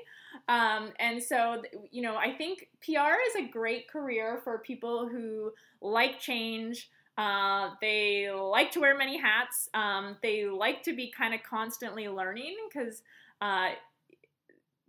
[0.49, 5.53] Um, and so you know i think pr is a great career for people who
[5.81, 6.91] like change.
[7.19, 9.71] Uh, they like to wear many hats.
[9.73, 13.03] Um, they like to be kind of constantly learning because
[13.41, 13.71] uh,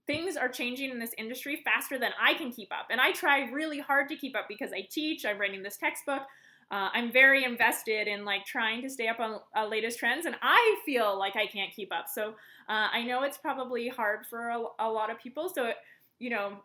[0.08, 2.88] things are changing in this industry faster than I can keep up.
[2.89, 6.22] And I try really hard to keep up because I teach, I'm writing this textbook.
[6.70, 10.36] Uh, I'm very invested in like trying to stay up on uh, latest trends, and
[10.41, 12.08] I feel like I can't keep up.
[12.10, 12.30] So
[12.67, 15.50] uh, I know it's probably hard for a, a lot of people.
[15.54, 15.72] So
[16.20, 16.58] you know,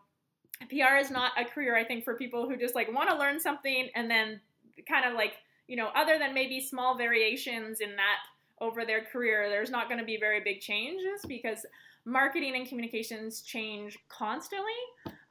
[0.69, 3.39] PR is not a career I think for people who just like want to learn
[3.39, 4.41] something and then
[4.89, 5.35] kind of like
[5.67, 8.17] you know, other than maybe small variations in that
[8.59, 11.65] over their career, there's not going to be very big changes because
[12.05, 14.71] marketing and communications change constantly.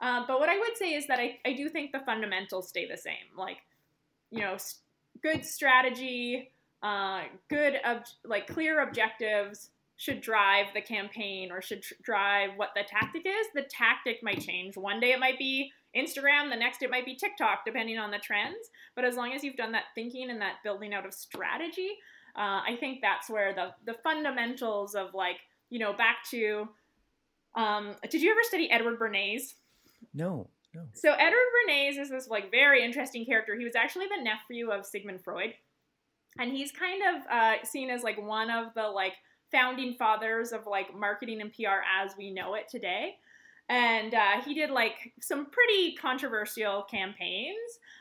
[0.01, 2.87] Uh, but what I would say is that I, I do think the fundamentals stay
[2.87, 3.37] the same.
[3.37, 3.57] Like,
[4.31, 4.57] you know,
[5.21, 11.93] good strategy, uh, good, ob- like clear objectives should drive the campaign or should tr-
[12.01, 13.47] drive what the tactic is.
[13.53, 14.75] The tactic might change.
[14.75, 18.17] One day it might be Instagram, the next it might be TikTok, depending on the
[18.17, 18.69] trends.
[18.95, 21.91] But as long as you've done that thinking and that building out of strategy,
[22.35, 25.37] uh, I think that's where the the fundamentals of like
[25.73, 26.69] you know, back to
[27.55, 29.55] um, did you ever study Edward Bernays?
[30.13, 30.81] No, no.
[30.93, 33.55] So Edward Bernays is this like very interesting character.
[33.55, 35.55] He was actually the nephew of Sigmund Freud,
[36.37, 39.13] and he's kind of uh, seen as like one of the like
[39.51, 43.15] founding fathers of like marketing and PR as we know it today.
[43.67, 47.57] And uh, he did like some pretty controversial campaigns.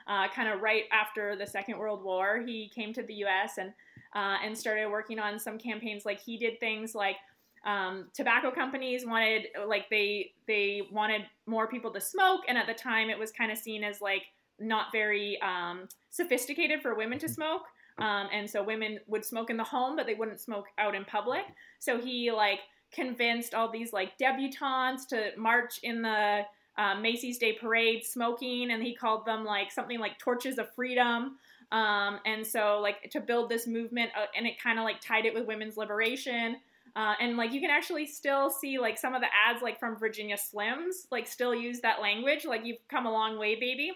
[0.07, 3.57] Uh, kind of right after the Second World War, he came to the U.S.
[3.57, 3.73] and
[4.15, 6.05] uh, and started working on some campaigns.
[6.05, 7.17] Like he did things like
[7.65, 12.75] um, tobacco companies wanted like they they wanted more people to smoke and at the
[12.75, 14.23] time it was kind of seen as like
[14.59, 17.63] not very um, sophisticated for women to smoke.
[17.99, 21.05] Um, and so women would smoke in the home but they wouldn't smoke out in
[21.05, 21.45] public.
[21.79, 22.61] So he like
[22.93, 26.43] convinced all these like debutantes to march in the
[26.79, 31.37] uh, macy's day parade smoking and he called them like something like torches of freedom.
[31.71, 35.27] Um, and so like to build this movement uh, and it kind of like tied
[35.27, 36.57] it with women's liberation
[36.95, 39.97] uh, and like you can actually still see like some of the ads like from
[39.97, 42.45] Virginia Slims like still use that language.
[42.45, 43.93] Like you've come a long way baby.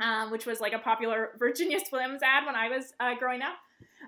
[0.00, 3.54] Um, which was like a popular Virginia Slims ad when I was uh, growing up.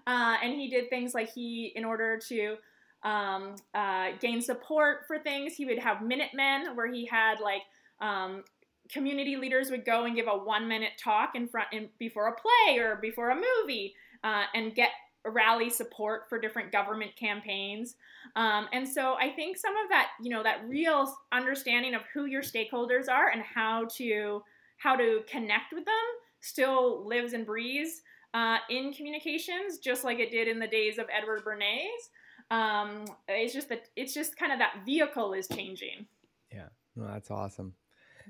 [0.05, 2.57] Uh, and he did things like he in order to
[3.05, 7.63] um, uh, gain support for things he would have Minutemen where he had like
[8.01, 8.43] um,
[8.91, 12.33] community leaders would go and give a one minute talk in front in, before a
[12.33, 14.91] play or before a movie uh, and get
[15.31, 17.97] rally support for different government campaigns.
[18.35, 22.27] Um, and so I think some of that, you know, that real understanding of who
[22.27, 24.43] your stakeholders are and how to
[24.79, 25.95] how to connect with them
[26.41, 28.03] still lives and breathes
[28.35, 32.11] uh, in communications, just like it did in the days of Edward Bernays.
[32.51, 36.07] Um, it's just that it's just kind of that vehicle is changing.
[36.53, 37.75] Yeah, well, that's awesome.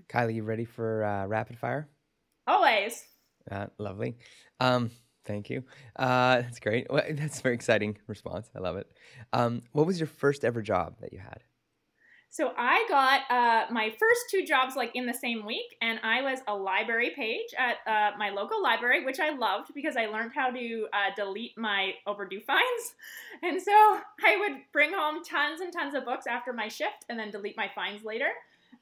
[0.08, 1.88] Kylie, you ready for uh, rapid fire?
[2.46, 3.02] Always.
[3.50, 4.16] Uh, lovely.
[4.60, 4.90] Um,
[5.26, 5.64] Thank you.
[5.96, 6.86] Uh, that's great.
[6.88, 8.50] Well, that's a very exciting response.
[8.54, 8.86] I love it.
[9.32, 11.42] Um, what was your first ever job that you had?
[12.28, 16.20] So I got uh, my first two jobs like in the same week, and I
[16.20, 20.32] was a library page at uh, my local library, which I loved because I learned
[20.34, 22.62] how to uh, delete my overdue fines.
[23.42, 27.18] And so I would bring home tons and tons of books after my shift, and
[27.18, 28.30] then delete my fines later.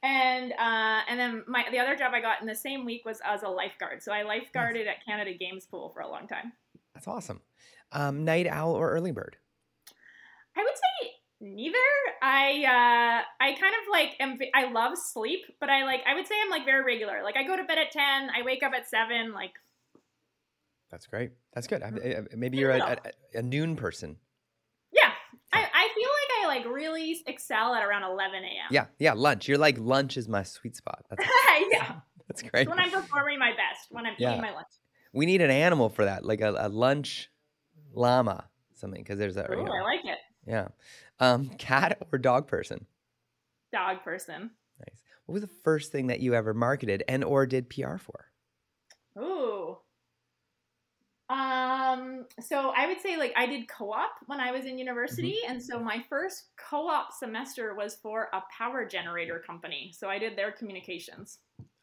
[0.05, 3.23] And uh, and then my the other job I got in the same week was
[3.25, 4.03] as a lifeguard.
[4.03, 6.53] So I lifeguarded at Canada Games Pool for a long time.
[6.93, 7.41] That's awesome.
[7.91, 9.39] Um, night owl or early bird?
[10.55, 11.79] I would say neither.
[12.23, 14.39] I uh, I kind of like am.
[14.55, 16.03] I love sleep, but I like.
[16.07, 17.23] I would say I'm like very regular.
[17.25, 18.29] Like I go to bed at ten.
[18.29, 19.33] I wake up at seven.
[19.33, 19.53] Like.
[20.91, 21.33] That's great.
[21.55, 21.83] That's good.
[21.83, 22.99] I, maybe you're a,
[23.35, 24.19] a, a noon person.
[24.93, 25.11] Yeah,
[25.53, 26.11] I, I feel
[26.55, 28.69] like really excel at around 11 a.m.
[28.71, 29.49] Yeah, yeah, lunch.
[29.49, 31.05] You're like lunch is my sweet spot.
[31.11, 31.27] That's
[31.71, 31.97] yeah,
[32.29, 32.69] that's great.
[32.69, 34.31] when I'm performing my best, when I'm yeah.
[34.31, 34.69] eating my lunch.
[35.13, 37.31] We need an animal for that, like a, a lunch
[37.93, 39.51] llama, something, because there's that.
[39.51, 40.19] Oh, I like it.
[40.47, 40.69] Yeah,
[41.21, 42.87] um, cat or dog person?
[43.73, 44.51] Dog person.
[44.81, 45.03] Nice.
[45.27, 48.27] What was the first thing that you ever marketed and or did PR for?
[49.19, 49.79] Ooh,
[51.35, 55.53] um, so I would say like I did co-op when I was in university, mm-hmm.
[55.53, 59.93] and so my first co-op semester was for a power generator company.
[59.93, 61.39] So I did their communications.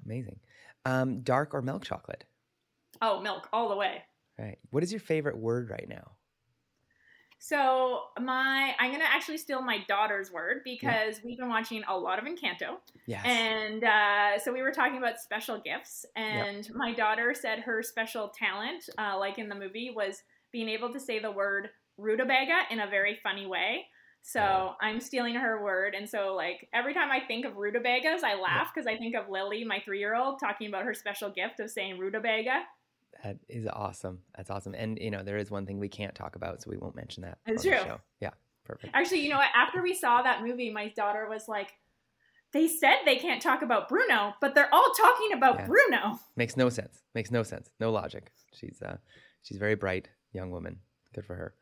[0.05, 0.39] Amazing.
[0.85, 2.23] Um, dark or milk chocolate?
[3.01, 4.03] Oh, milk all the way.
[4.39, 4.57] Right.
[4.69, 6.11] What is your favorite word right now?
[7.43, 12.19] So my, I'm gonna actually steal my daughter's word because we've been watching a lot
[12.19, 12.77] of Encanto,
[13.07, 13.23] Yes.
[13.25, 18.27] and uh, so we were talking about special gifts, and my daughter said her special
[18.29, 20.21] talent, uh, like in the movie, was
[20.51, 23.87] being able to say the word rutabaga in a very funny way.
[24.21, 24.75] So Oh.
[24.79, 28.69] I'm stealing her word, and so like every time I think of rutabagas, I laugh
[28.71, 32.65] because I think of Lily, my three-year-old, talking about her special gift of saying rutabaga.
[33.23, 34.19] That is awesome.
[34.35, 34.73] That's awesome.
[34.73, 37.23] And you know, there is one thing we can't talk about, so we won't mention
[37.23, 37.37] that.
[37.45, 37.95] The true.
[38.19, 38.31] Yeah.
[38.63, 38.93] Perfect.
[38.95, 39.49] Actually, you know what?
[39.55, 41.73] After we saw that movie, my daughter was like,
[42.53, 45.65] "They said they can't talk about Bruno, but they're all talking about Yeah.
[45.67, 47.01] Bruno." Makes no sense.
[47.15, 47.69] Makes no sense.
[47.79, 48.31] No logic.
[48.53, 48.97] She's uh
[49.43, 50.79] she's a very bright young woman.
[51.13, 51.55] Good for her.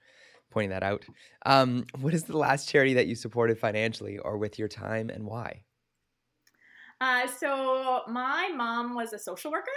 [0.52, 1.06] Pointing that out.
[1.46, 5.26] Um, what is the last charity that you supported financially or with your time and
[5.26, 5.64] why?
[7.02, 9.72] Uh, so my mom was a social worker,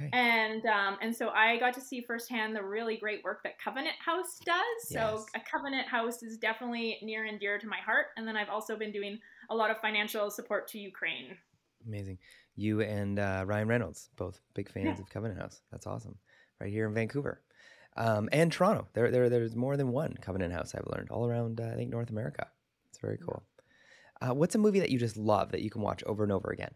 [0.00, 0.10] Okay.
[0.12, 3.96] and um, and so I got to see firsthand the really great work that Covenant
[4.04, 4.88] House does.
[4.88, 8.06] So a Covenant House is definitely near and dear to my heart.
[8.16, 9.18] And then I've also been doing
[9.50, 11.36] a lot of financial support to Ukraine.
[11.86, 12.18] Amazing.
[12.54, 15.02] You and uh, Ryan Reynolds, both big fans Yeah.
[15.02, 15.62] of Covenant House.
[15.72, 16.16] That's awesome.
[16.60, 17.40] Right here in Vancouver.
[17.96, 18.86] Um, and Toronto.
[18.94, 21.90] There, there, there's more than one Covenant House I've learned all around, uh, I think,
[21.90, 22.46] North America.
[22.90, 23.42] It's very cool.
[24.20, 26.50] Uh, what's a movie that you just love that you can watch over and over
[26.50, 26.72] again?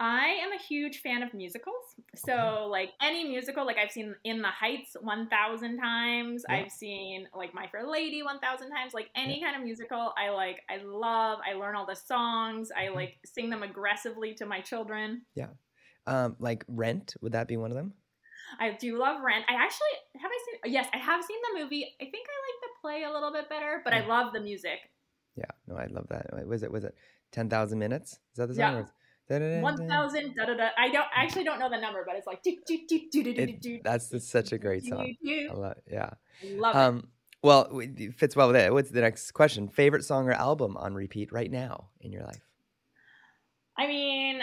[0.00, 1.96] I am a huge fan of musicals.
[2.14, 2.64] So, Okay.
[2.66, 6.44] like any musical, like I've seen In the Heights 1,000 times.
[6.48, 6.56] Yeah.
[6.56, 8.94] I've seen like My Fair Lady 1,000 times.
[8.94, 11.40] Like any kind of musical, I like, I love.
[11.44, 12.70] I learn all the songs.
[12.76, 12.94] I Mhm.
[12.94, 15.26] like sing them aggressively to my children.
[15.34, 15.48] Yeah.
[16.06, 17.94] Um, like Rent, would that be one of them?
[18.60, 19.44] I do love Rent.
[19.48, 19.88] I actually
[20.20, 20.72] have I seen.
[20.72, 21.84] Yes, I have seen the movie.
[22.00, 24.90] I think I like the play a little bit better, but I love the music.
[25.34, 26.46] Yeah, no, I love that.
[26.46, 26.96] Was it was it
[27.30, 28.12] ten thousand minutes?
[28.12, 28.76] Is that the song?
[28.76, 28.86] Yeah.
[29.30, 29.62] Or is- da-da-da-da?
[29.62, 30.68] One thousand da da da.
[30.78, 33.22] I don't I actually don't know the number, but it's like do do do do
[33.24, 33.80] do do It- do.
[33.84, 35.14] That's that's such a great do, song.
[35.24, 35.48] do.
[35.50, 36.10] I love, yeah.
[36.44, 36.78] Love it.
[36.78, 37.08] Um,
[37.42, 38.72] well, w- it fits well with it.
[38.72, 39.68] What's the next question?
[39.68, 42.40] Favorite song or album on repeat right now in your life?
[43.76, 44.40] I mean,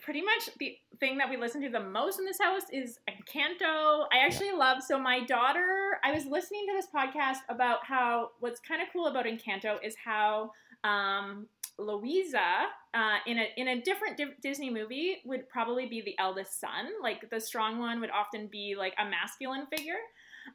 [0.00, 4.04] pretty much the thing that we listen to the most in this house is Encanto.
[4.12, 8.60] I actually love so my daughter, I was listening to this podcast about how what's
[8.60, 10.52] kind of cool about Encanto is how
[10.84, 11.46] um
[11.78, 16.60] Luisa uh, in a in a different Di- Disney movie would probably be the eldest
[16.60, 16.86] son.
[17.02, 19.98] Like the strong one would often be like a masculine figure.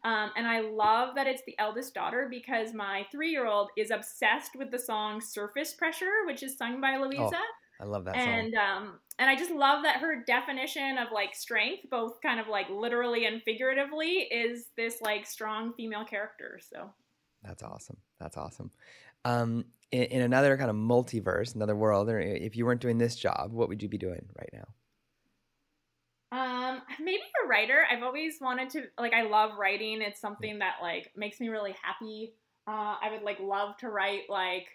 [0.03, 3.91] Um, and I love that it's the eldest daughter because my three year old is
[3.91, 7.37] obsessed with the song Surface Pressure, which is sung by Luisa
[7.81, 8.39] I love that song.
[8.39, 12.47] and um and I just love that her definition of like strength, both kind of
[12.47, 16.59] like literally and figuratively, is this like strong female character.
[16.71, 16.89] So
[17.43, 17.97] That's awesome.
[18.19, 18.71] That's awesome.
[19.25, 23.15] Um, in, in another kind of multiverse, another world, or if you weren't doing this
[23.15, 24.65] job, what would you be doing right now?
[26.31, 27.83] um maybe a writer.
[27.91, 30.01] I've always wanted to like I love writing.
[30.01, 32.33] It's something that like makes me really happy.
[32.67, 34.67] Uh, I would like love to write like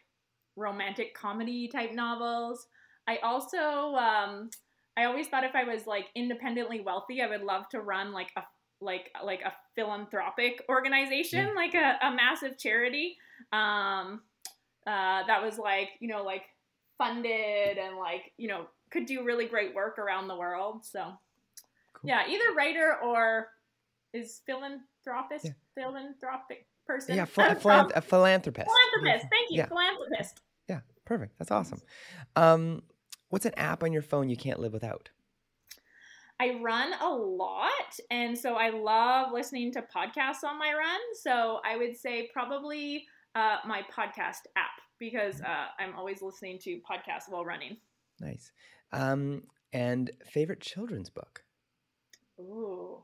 [0.56, 2.66] romantic comedy type novels.
[3.06, 3.58] I also
[3.94, 4.50] um
[4.98, 8.32] I always thought if I was like independently wealthy, I would love to run like
[8.36, 8.42] a
[8.82, 13.16] like like a philanthropic organization, like a, a massive charity.
[13.52, 14.22] Um
[14.87, 16.43] uh that was like, you know, like
[16.99, 20.84] funded and like, you know, could do really great work around the world.
[20.84, 21.12] So
[21.93, 22.09] Cool.
[22.11, 23.49] yeah, either writer or
[24.12, 25.53] is philanthropist Yeah.
[25.74, 27.16] philanthropic person.
[27.16, 28.66] Yeah, ph- a, philanth- a philanthropist.
[28.68, 29.26] philanthropist.
[29.30, 29.66] Thank you, Yeah.
[29.66, 30.41] philanthropist.
[30.68, 31.39] Yeah, perfect.
[31.39, 31.80] That's awesome.
[32.37, 32.82] Um,
[33.30, 35.11] what's an app on your phone you can't live without?
[36.39, 41.01] I run a lot, and so I love listening to podcasts on my run.
[41.22, 43.07] So I would say probably
[43.37, 47.76] uh, my podcast app because uh, I'm always listening to podcasts while running.
[48.18, 48.51] Nice.
[48.93, 51.45] Um, and favorite children's book?
[52.41, 53.03] Ooh.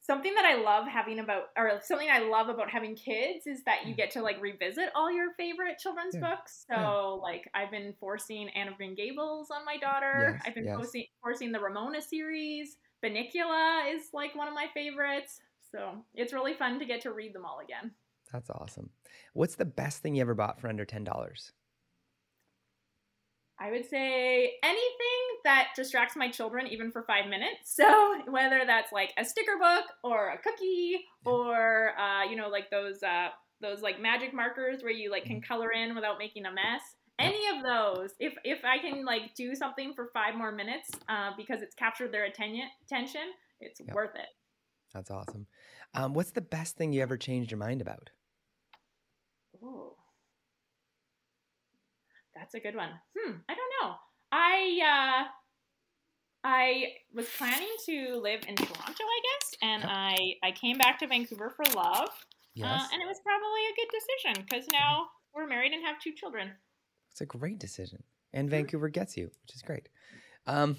[0.00, 3.86] Something that I love having about, or something I love about having kids is that
[3.86, 6.30] you get to like revisit all your favorite children's Yeah.
[6.30, 6.66] books.
[6.70, 10.28] So, like, I've been forcing Anne of Green Gables on my daughter.
[10.34, 10.76] Yes, I've been yes.
[10.76, 12.76] forcing, forcing the Ramona series.
[13.02, 15.40] Bunnicula is like one of my favorites.
[15.72, 17.90] So, it's really fun to get to read them all again.
[18.34, 18.90] That's awesome.
[19.32, 21.52] What's the best thing you ever bought for under ten dollars?
[23.60, 27.76] I would say anything that distracts my children, even for five minutes.
[27.84, 32.70] So whether that's like a sticker book or a cookie, or uh, you know, like
[32.70, 33.28] those uh,
[33.60, 36.82] those like magic markers where you like can color in without making a mess.
[37.20, 41.30] Any of those, if if I can like do something for five more minutes uh,
[41.36, 43.94] because it's captured their attention, attention, it's Yeah.
[43.94, 44.26] worth it.
[44.92, 45.46] That's awesome.
[45.94, 48.10] Um, what's the best thing you ever changed your mind about?
[49.64, 49.92] Ooh.
[52.34, 52.90] That's a good one.
[53.16, 53.94] Hmm, I don't know.
[54.32, 55.28] I uh
[56.46, 56.84] I
[57.14, 59.88] was planning to live in Toronto, I guess, and Yeah.
[59.90, 62.10] I I came back to Vancouver for love.
[62.54, 62.82] Yes.
[62.82, 66.12] Uh, and it was probably a good decision because now we're married and have two
[66.12, 66.52] children.
[67.10, 68.02] It's a great decision.
[68.32, 69.88] And Vancouver gets you, which is great.
[70.46, 70.76] Um,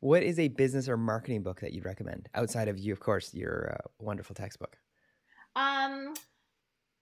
[0.00, 3.34] what is a business or marketing book that you'd recommend outside of you, of course,
[3.34, 4.76] your uh, wonderful textbook?
[5.56, 6.14] Um,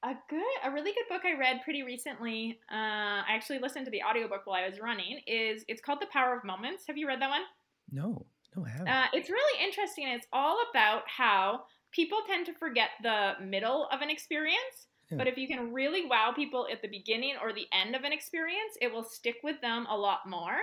[0.07, 2.59] a good, a really good book I read pretty recently.
[2.71, 5.21] Uh, I actually listened to the audiobook while I was running.
[5.27, 6.85] Is it's called The Power of Moments.
[6.87, 7.43] Have you read that one?
[7.91, 8.27] No,
[8.57, 8.89] no, I haven't.
[8.89, 10.07] Uh, it's really interesting.
[10.09, 14.87] It's all about how people tend to forget the middle of an experience.
[15.11, 15.19] Yeah.
[15.19, 18.13] But if you can really wow people at the beginning or the end of an
[18.13, 20.59] experience, it will stick with them a lot more.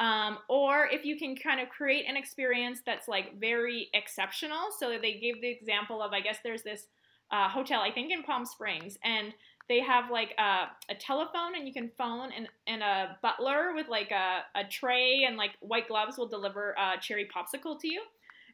[0.00, 4.70] Um, or if you can kind of create an experience that's like very exceptional.
[4.78, 6.86] So they gave the example of, I guess there's this
[7.34, 9.34] uh, hotel, I think in Palm Springs, and
[9.68, 13.88] they have like a, a telephone and you can phone and, and a butler with
[13.88, 18.02] like a, a tray and like white gloves will deliver a cherry popsicle to you.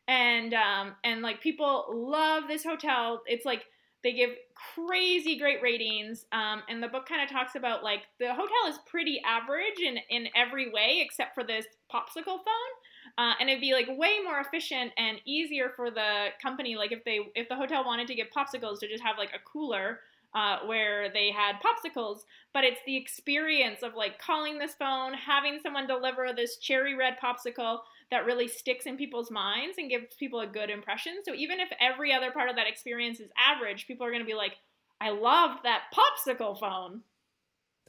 [0.08, 3.22] And um, and like people love this hotel.
[3.26, 3.64] It's like
[4.02, 4.30] they give
[4.74, 6.24] crazy great ratings.
[6.32, 9.98] Um, and the book kind of talks about like the hotel is pretty average in,
[10.08, 12.72] in every way except for this popsicle phone.
[13.18, 16.76] Uh, and it'd be like way more efficient and easier for the company.
[16.76, 19.38] Like if they if the hotel wanted to give popsicles to just have like a
[19.44, 20.00] cooler
[20.34, 22.20] uh, where they had popsicles,
[22.54, 27.16] but it's the experience of like calling this phone, having someone deliver this cherry red
[27.22, 27.78] popsicle
[28.10, 31.14] that really sticks in people's minds and gives people a good impression.
[31.24, 34.26] So even if every other part of that experience is average, people are going to
[34.26, 34.54] be like,
[35.00, 37.02] I loved that popsicle phone.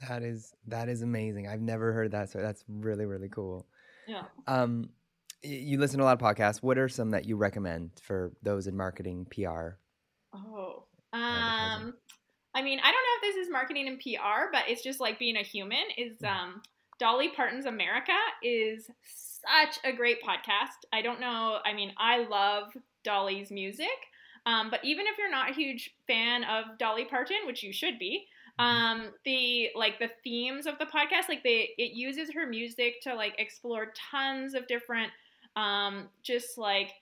[0.08, 1.46] That is that is amazing.
[1.46, 3.66] I've never heard that, so that's really really cool.
[4.08, 4.24] Yeah.
[4.48, 4.88] Um,
[5.42, 6.62] you listen to a lot of podcasts.
[6.62, 9.76] What are some that you recommend for those in marketing, PR?
[10.34, 11.94] Oh, um,
[12.54, 15.18] I mean, I don't know if this is marketing and PR, but it's just like
[15.18, 15.84] being a human.
[15.96, 16.30] Is mm.
[16.30, 16.62] um,
[16.98, 18.12] Dolly Parton's America
[18.42, 20.86] is such a great podcast.
[20.92, 21.58] I don't know.
[21.64, 22.72] I mean, I love
[23.04, 23.88] Dolly's music,
[24.46, 27.98] um, but even if you're not a huge fan of Dolly Parton, which you should
[27.98, 28.26] be,
[28.60, 28.64] mm-hmm.
[28.64, 33.14] um, the like the themes of the podcast, like they it uses her music to
[33.14, 35.10] like explore tons of different,
[35.56, 36.92] um, just like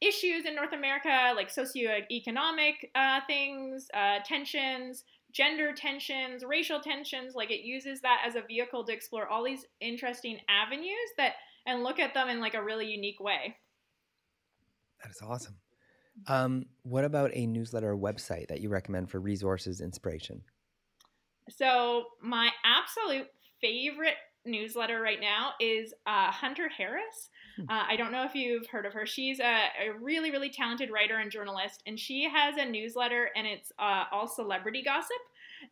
[0.00, 7.34] issues in North America, like socioeconomic uh, things, uh, tensions, gender tensions, racial tensions.
[7.34, 11.34] Like it uses that as a vehicle to explore all these interesting avenues that
[11.66, 13.56] and look at them in like a really unique way.
[15.02, 15.56] That is awesome.
[16.26, 20.42] Um, what about a newsletter or website that you recommend for resources, inspiration?
[21.48, 23.28] So my absolute
[23.60, 27.30] favorite newsletter right now is uh, Hunter Harris.
[27.68, 29.06] Uh, I don't know if you've heard of her.
[29.06, 33.46] She's a, a, really, really talented writer and journalist, and she has a newsletter, and
[33.46, 35.16] it's uh, all celebrity gossip.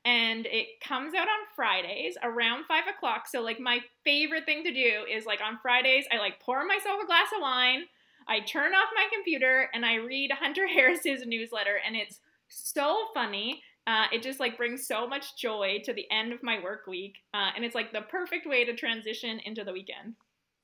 [0.04, 3.28] And it comes out on Fridays around five o'clock.
[3.28, 7.00] So, like, my favorite thing to do is like on Fridays, I like pour myself
[7.02, 7.84] a glass of wine,
[8.28, 13.62] I turn off my computer, and I read Hunter Harris's newsletter, and it's so funny.
[13.86, 17.18] Uh, it just like brings so much joy to the end of my work week,
[17.34, 20.14] uh, and it's like the perfect way to transition into the weekend.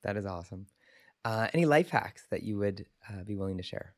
[0.03, 0.67] That is awesome.
[1.25, 3.93] Uh, any life hacks that you would uh, be willing to share?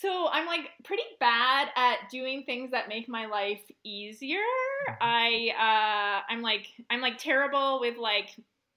[0.00, 4.38] So I'm like pretty bad at doing things that make my life easier.
[4.88, 4.94] Mm-hmm.
[5.00, 8.30] I uh, I'm like I'm like terrible with like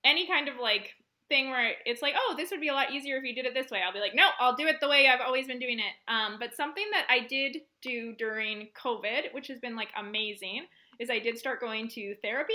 [0.04, 0.96] any kind of like
[1.30, 3.54] thing where it's like, oh, this would be a lot easier if you did it
[3.54, 3.82] this way.
[3.86, 6.12] I'll be like, no, I'll do it the way I've always been doing it.
[6.12, 10.66] Um, but something that I did do during COVID, which has been like amazing,
[11.00, 12.54] is I did start going to therapy,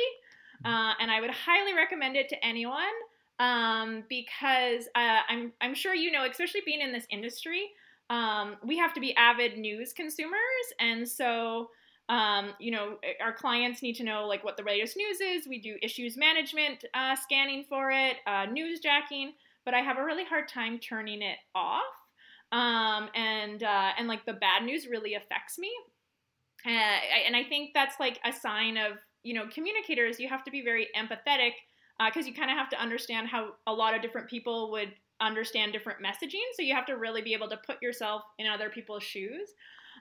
[0.64, 0.72] mm-hmm.
[0.72, 2.82] uh, and I would highly recommend it to anyone
[3.38, 7.70] um, because uh, I'm I'm sure you know, especially being in this industry,
[8.10, 10.40] um, we have to be avid news consumers,
[10.80, 11.68] and so
[12.08, 15.48] um, you know, our clients need to know like what the latest news is.
[15.48, 19.30] We do issues management uh, scanning for it, uh, newsjacking,
[19.64, 21.82] but I have a really hard time turning it off.
[22.52, 25.70] Um, and uh, and like the bad news really affects me,
[26.64, 26.68] uh,
[27.26, 28.92] and I think that's like a sign of
[29.24, 30.20] you know communicators.
[30.20, 31.52] You have to be very empathetic
[32.04, 34.92] because uh, you kind of have to understand how a lot of different people would
[35.20, 36.44] understand different messaging.
[36.54, 39.54] So you have to really be able to put yourself in other people's shoes.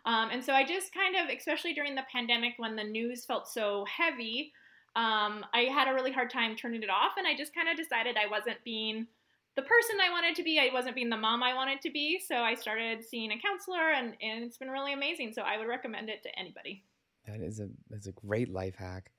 [0.05, 3.47] Um, and so I just kind of, especially during the pandemic when the news felt
[3.47, 4.51] so heavy,
[4.95, 7.13] um, I had a really hard time turning it off.
[7.17, 9.07] And I just kind of decided I wasn't being
[9.55, 10.59] the person I wanted to be.
[10.59, 12.19] I wasn't being the mom I wanted to be.
[12.19, 15.31] So I started seeing a counselor, and, and it's been really amazing.
[15.33, 16.83] So I would recommend it to anybody.
[17.27, 19.11] That is a that's a great life hack.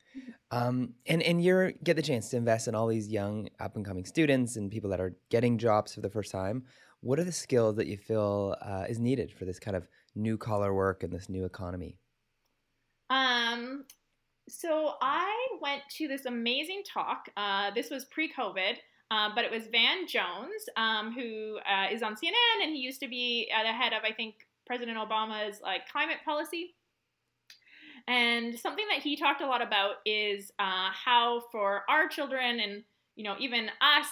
[0.53, 3.85] Um, and and you get the chance to invest in all these young up and
[3.85, 6.65] coming students and people that are getting jobs for the first time.
[7.01, 10.39] What are the skills that you feel uh, is needed for this kind of new
[10.39, 11.99] collar work and this new economy?
[13.11, 13.85] Um,
[14.49, 17.29] so I went to this amazing talk.
[17.37, 18.75] Uh, this was pre-COVID,
[19.11, 23.01] uh, but it was Van Jones, um, who uh, is on CNN, and he used
[23.01, 24.37] to be at the head of I think
[24.67, 26.76] President Obama's like climate policy.
[28.09, 32.85] And something that he talked a lot about is uh, how for our children and
[33.17, 34.07] you know even us,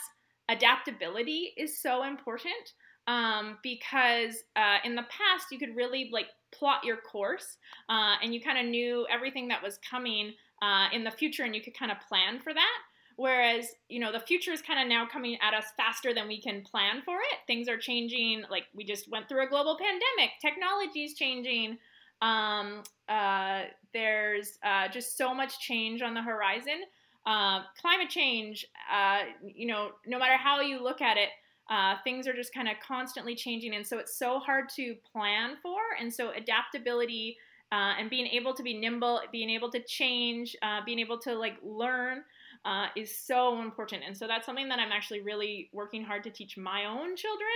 [0.48, 2.72] adaptability is so important
[3.06, 7.56] um, because uh, in the past you could really like plot your course
[7.88, 10.32] uh, and you kind of knew everything that was coming
[10.62, 12.78] uh, in the future and you could kind of plan for that.
[13.16, 16.40] Whereas, you know, the future is kind of now coming at us faster than we
[16.40, 17.38] can plan for it.
[17.46, 18.42] Things are changing.
[18.50, 20.32] Like we just went through a global pandemic.
[20.40, 21.78] Technology is changing.
[22.24, 26.84] Um, uh, there's uh, just so much change on the horizon.
[27.26, 31.30] Uh, climate change, uh, you know, no matter how you look at it,
[31.70, 33.74] uh, things are just kind of constantly changing.
[33.74, 35.78] And so it's so hard to plan for.
[36.00, 37.36] And so adaptability
[37.72, 40.56] uh, and being able to be nimble, being able to change,
[40.86, 42.22] being able to like learn
[42.64, 44.02] uh, is so important.
[44.06, 47.48] And so that's something that I'm actually really working hard to teach my own children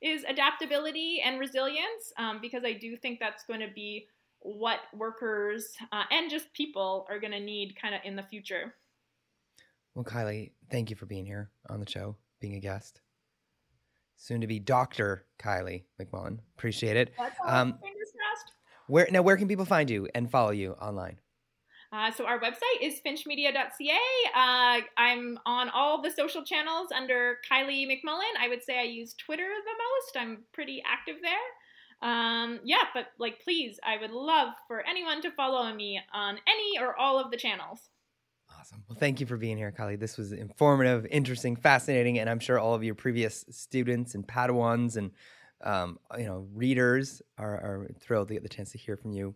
[0.00, 4.06] is adaptability and resilience um, because I do think that's going to be
[4.44, 8.74] what workers uh, and just people are going to need kind of in the future.
[9.94, 13.00] Well, Kylie, thank you for being here on the show, being a guest.
[14.16, 15.26] Soon to be Dr.
[15.38, 16.38] Kylie McMullen.
[16.56, 17.12] Appreciate it.
[17.46, 18.52] Um, fingers crossed.
[18.86, 19.22] Where now?
[19.22, 21.18] Where can people find you and follow you online?
[21.92, 23.98] Uh, so our website is finchmedia.ca.
[24.34, 28.34] Uh, I'm on all the social channels under Kylie McMullen.
[28.40, 30.16] I would say I use Twitter the most.
[30.16, 31.32] I'm pretty active there.
[32.02, 36.78] Um, yeah, but like, please, I would love for anyone to follow me on any
[36.78, 37.80] or all of the channels.
[38.58, 38.82] Awesome.
[38.88, 39.98] Well, thank you for being here, Kylie.
[39.98, 44.96] This was informative, interesting, fascinating, and I'm sure all of your previous students and Padawans
[44.96, 45.10] and
[45.62, 49.34] um, you know readers are, are thrilled to get the chance to hear from you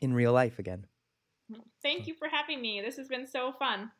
[0.00, 0.86] in real life again.
[1.82, 2.80] Thank you for having me.
[2.80, 3.90] This has been so fun.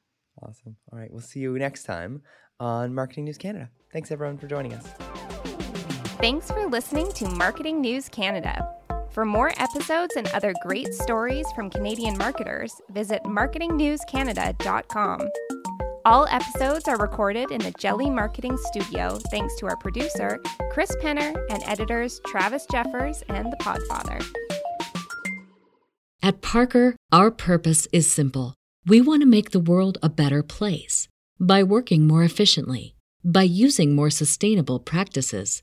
[0.42, 0.76] Awesome.
[0.92, 1.10] All right.
[1.10, 2.22] We'll see you next time
[2.58, 3.70] on Marketing News Canada.
[3.92, 5.19] Thanks, everyone, for joining us.
[6.20, 8.68] Thanks for listening to Marketing News Canada.
[9.10, 15.30] For more episodes and other great stories from Canadian marketers, visit marketingnewscanada.com.
[16.04, 20.38] All episodes are recorded in the Jelly Marketing Studio thanks to our producer,
[20.70, 24.22] Chris Penner, and editors Travis Jeffers and The Podfather.
[26.22, 28.56] At Parker, our purpose is simple.
[28.86, 31.08] We want to make the world a better place
[31.40, 32.94] by working more efficiently,
[33.24, 35.62] by using more sustainable practices,